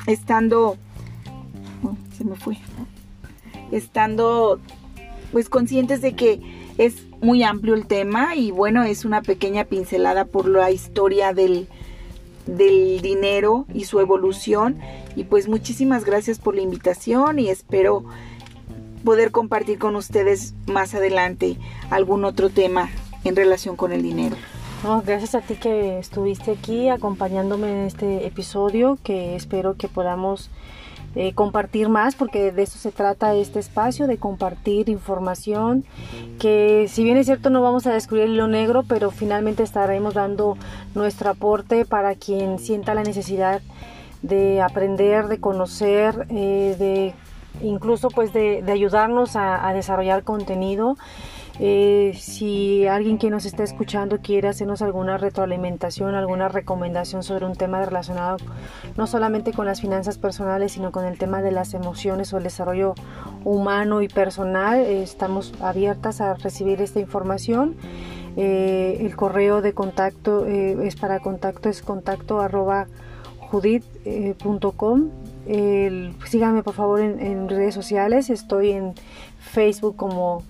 estando, 0.07 0.77
oh, 1.83 1.97
se 2.17 2.25
me 2.25 2.37
fue, 2.37 2.59
estando 3.73 4.61
pues 5.33 5.49
conscientes 5.49 6.01
de 6.01 6.15
que 6.15 6.41
es 6.79 7.03
muy 7.27 7.43
amplio 7.43 7.75
el 7.75 7.89
tema 7.89 8.37
y 8.37 8.53
bueno, 8.53 8.85
es 8.85 9.05
una 9.05 9.21
pequeña 9.21 9.65
pincelada 9.65 10.27
por 10.27 10.49
la 10.49 10.71
historia 10.71 11.35
del, 11.35 11.67
del 12.47 13.03
dinero 13.03 13.67
y 13.75 13.85
su 13.85 13.99
evolución. 13.99 14.79
Y 15.17 15.25
pues 15.25 15.49
muchísimas 15.49 16.05
gracias 16.05 16.39
por 16.39 16.55
la 16.55 16.63
invitación 16.63 17.41
y 17.41 17.49
espero 17.49 18.05
poder 19.05 19.33
compartir 19.33 19.79
con 19.81 19.97
ustedes 19.97 20.55
más 20.69 20.95
adelante 20.95 21.57
algún 21.91 22.25
otro 22.25 22.49
tema 22.49 22.91
en 23.25 23.35
relación 23.35 23.75
con 23.75 23.93
el 23.93 24.03
dinero. 24.03 24.37
gracias 25.05 25.35
a 25.35 25.41
ti 25.41 25.57
que 25.57 25.99
estuviste 25.99 26.53
aquí 26.53 26.89
acompañándome 26.89 27.73
en 27.73 27.87
este 27.87 28.25
episodio, 28.25 28.99
que 29.03 29.35
espero 29.35 29.77
que 29.77 29.89
podamos 29.89 30.49
eh, 31.19 31.33
compartir 31.33 31.89
más, 31.89 32.15
porque 32.15 32.53
de 32.53 32.63
eso 32.63 32.79
se 32.79 32.93
trata 32.93 33.35
este 33.35 33.59
espacio, 33.59 34.07
de 34.07 34.19
compartir 34.19 34.91
información, 34.91 35.83
que 36.39 36.89
si 36.89 37.05
bien 37.05 37.17
es 37.17 37.25
cierto 37.25 37.49
no 37.49 37.63
vamos 37.63 37.87
a 37.87 37.95
descubrir 37.95 38.29
hilo 38.29 38.49
negro, 38.49 38.85
pero 38.87 39.11
finalmente 39.11 39.63
estaremos 39.63 40.13
dando 40.13 40.59
nuestro 40.95 41.31
aporte 41.31 41.87
para 41.87 42.15
quien 42.17 42.59
sienta 42.59 42.95
la 42.95 43.03
necesidad 43.03 43.63
de 44.21 44.61
aprender, 44.61 45.29
de 45.29 45.41
conocer, 45.41 46.27
eh, 46.29 46.77
de 46.79 47.15
incluso 47.67 48.11
pues 48.11 48.35
de, 48.35 48.63
ayudarnos 48.71 49.37
a 49.37 49.73
desarrollar 49.73 50.23
contenido 50.23 50.99
eh, 51.59 52.13
si 52.19 52.87
alguien 52.87 53.19
que 53.19 53.31
nos 53.31 53.47
está 53.47 53.63
escuchando 53.65 54.19
quiere 54.19 54.49
hacernos 54.49 54.83
alguna 54.83 55.17
retroalimentación, 55.17 56.15
alguna 56.15 56.49
recomendación 56.49 57.23
sobre 57.23 57.47
un 57.47 57.55
tema 57.55 57.85
relacionado 57.85 58.37
no 58.97 59.07
solamente 59.07 59.53
con 59.53 59.67
las 59.67 59.81
finanzas 59.81 60.19
personales, 60.19 60.73
sino 60.73 60.93
con 60.93 61.05
el 61.05 61.19
tema 61.19 61.43
de 61.43 61.53
las 61.53 61.75
emociones 61.75 62.33
o 62.33 62.39
el 62.39 62.45
desarrollo 62.45 62.95
humano 63.45 64.03
y 64.03 64.09
personal, 64.09 64.81
eh, 64.81 65.03
estamos 65.03 65.55
abiertas 65.61 66.21
a 66.21 66.35
recibir 66.35 66.83
esta 66.83 67.01
información. 67.01 67.77
Eh, 68.37 68.99
el 69.01 69.17
correo 69.17 69.63
de 69.63 69.73
contacto 69.73 70.45
es 70.45 70.95
para 70.97 71.21
contacto 71.21 71.71
es 71.71 71.81
contacto 71.81 72.41
arroba 72.41 72.87
judith.com 73.51 75.09
síganme 76.27 76.63
por 76.63 76.75
favor 76.75 77.01
en, 77.01 77.49
redes 77.49 77.75
sociales. 77.75 78.31
Estoy 78.31 78.73
en 78.73 78.95
Facebook 79.39 79.97
como 79.97 80.43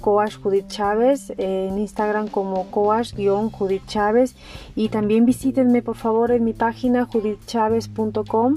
Coach 0.00 0.36
Judith 0.36 0.68
Chávez, 0.68 1.32
en 1.36 1.78
Instagram 1.78 2.28
como 2.28 2.70
Coach-Judith 2.70 3.86
Chávez 3.86 4.34
y 4.74 4.88
también 4.88 5.24
visítenme 5.26 5.82
por 5.82 5.96
favor 5.96 6.30
en 6.30 6.44
mi 6.44 6.52
página 6.52 7.04
judithchavez.com 7.04 8.56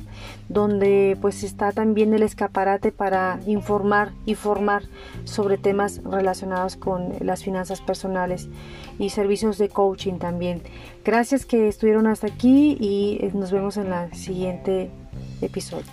donde 0.50 1.18
pues 1.22 1.44
está 1.44 1.72
también 1.72 2.14
el 2.14 2.24
escaparate 2.24 2.92
para 2.92 3.40
informar 3.46 4.12
y 4.26 4.36
formar 4.36 4.84
sobre 5.24 5.58
temas 5.58 6.02
relacionados 6.04 6.76
con 6.76 7.14
las 7.22 7.44
finanzas 7.44 7.82
personales 7.82 8.50
y 9.00 9.10
servicios 9.10 9.58
de 9.58 9.70
coaching 9.70 10.20
también. 10.20 10.62
Gracias 11.04 11.46
que 11.46 11.68
estuvieron 11.68 12.08
hasta 12.08 12.28
aquí 12.28 12.78
y 12.80 13.18
eh, 13.22 13.32
nos 13.34 13.52
vemos 13.52 13.78
en 13.78 13.90
la 13.90 14.14
siguiente 14.14 14.90
episodio. 15.42 15.86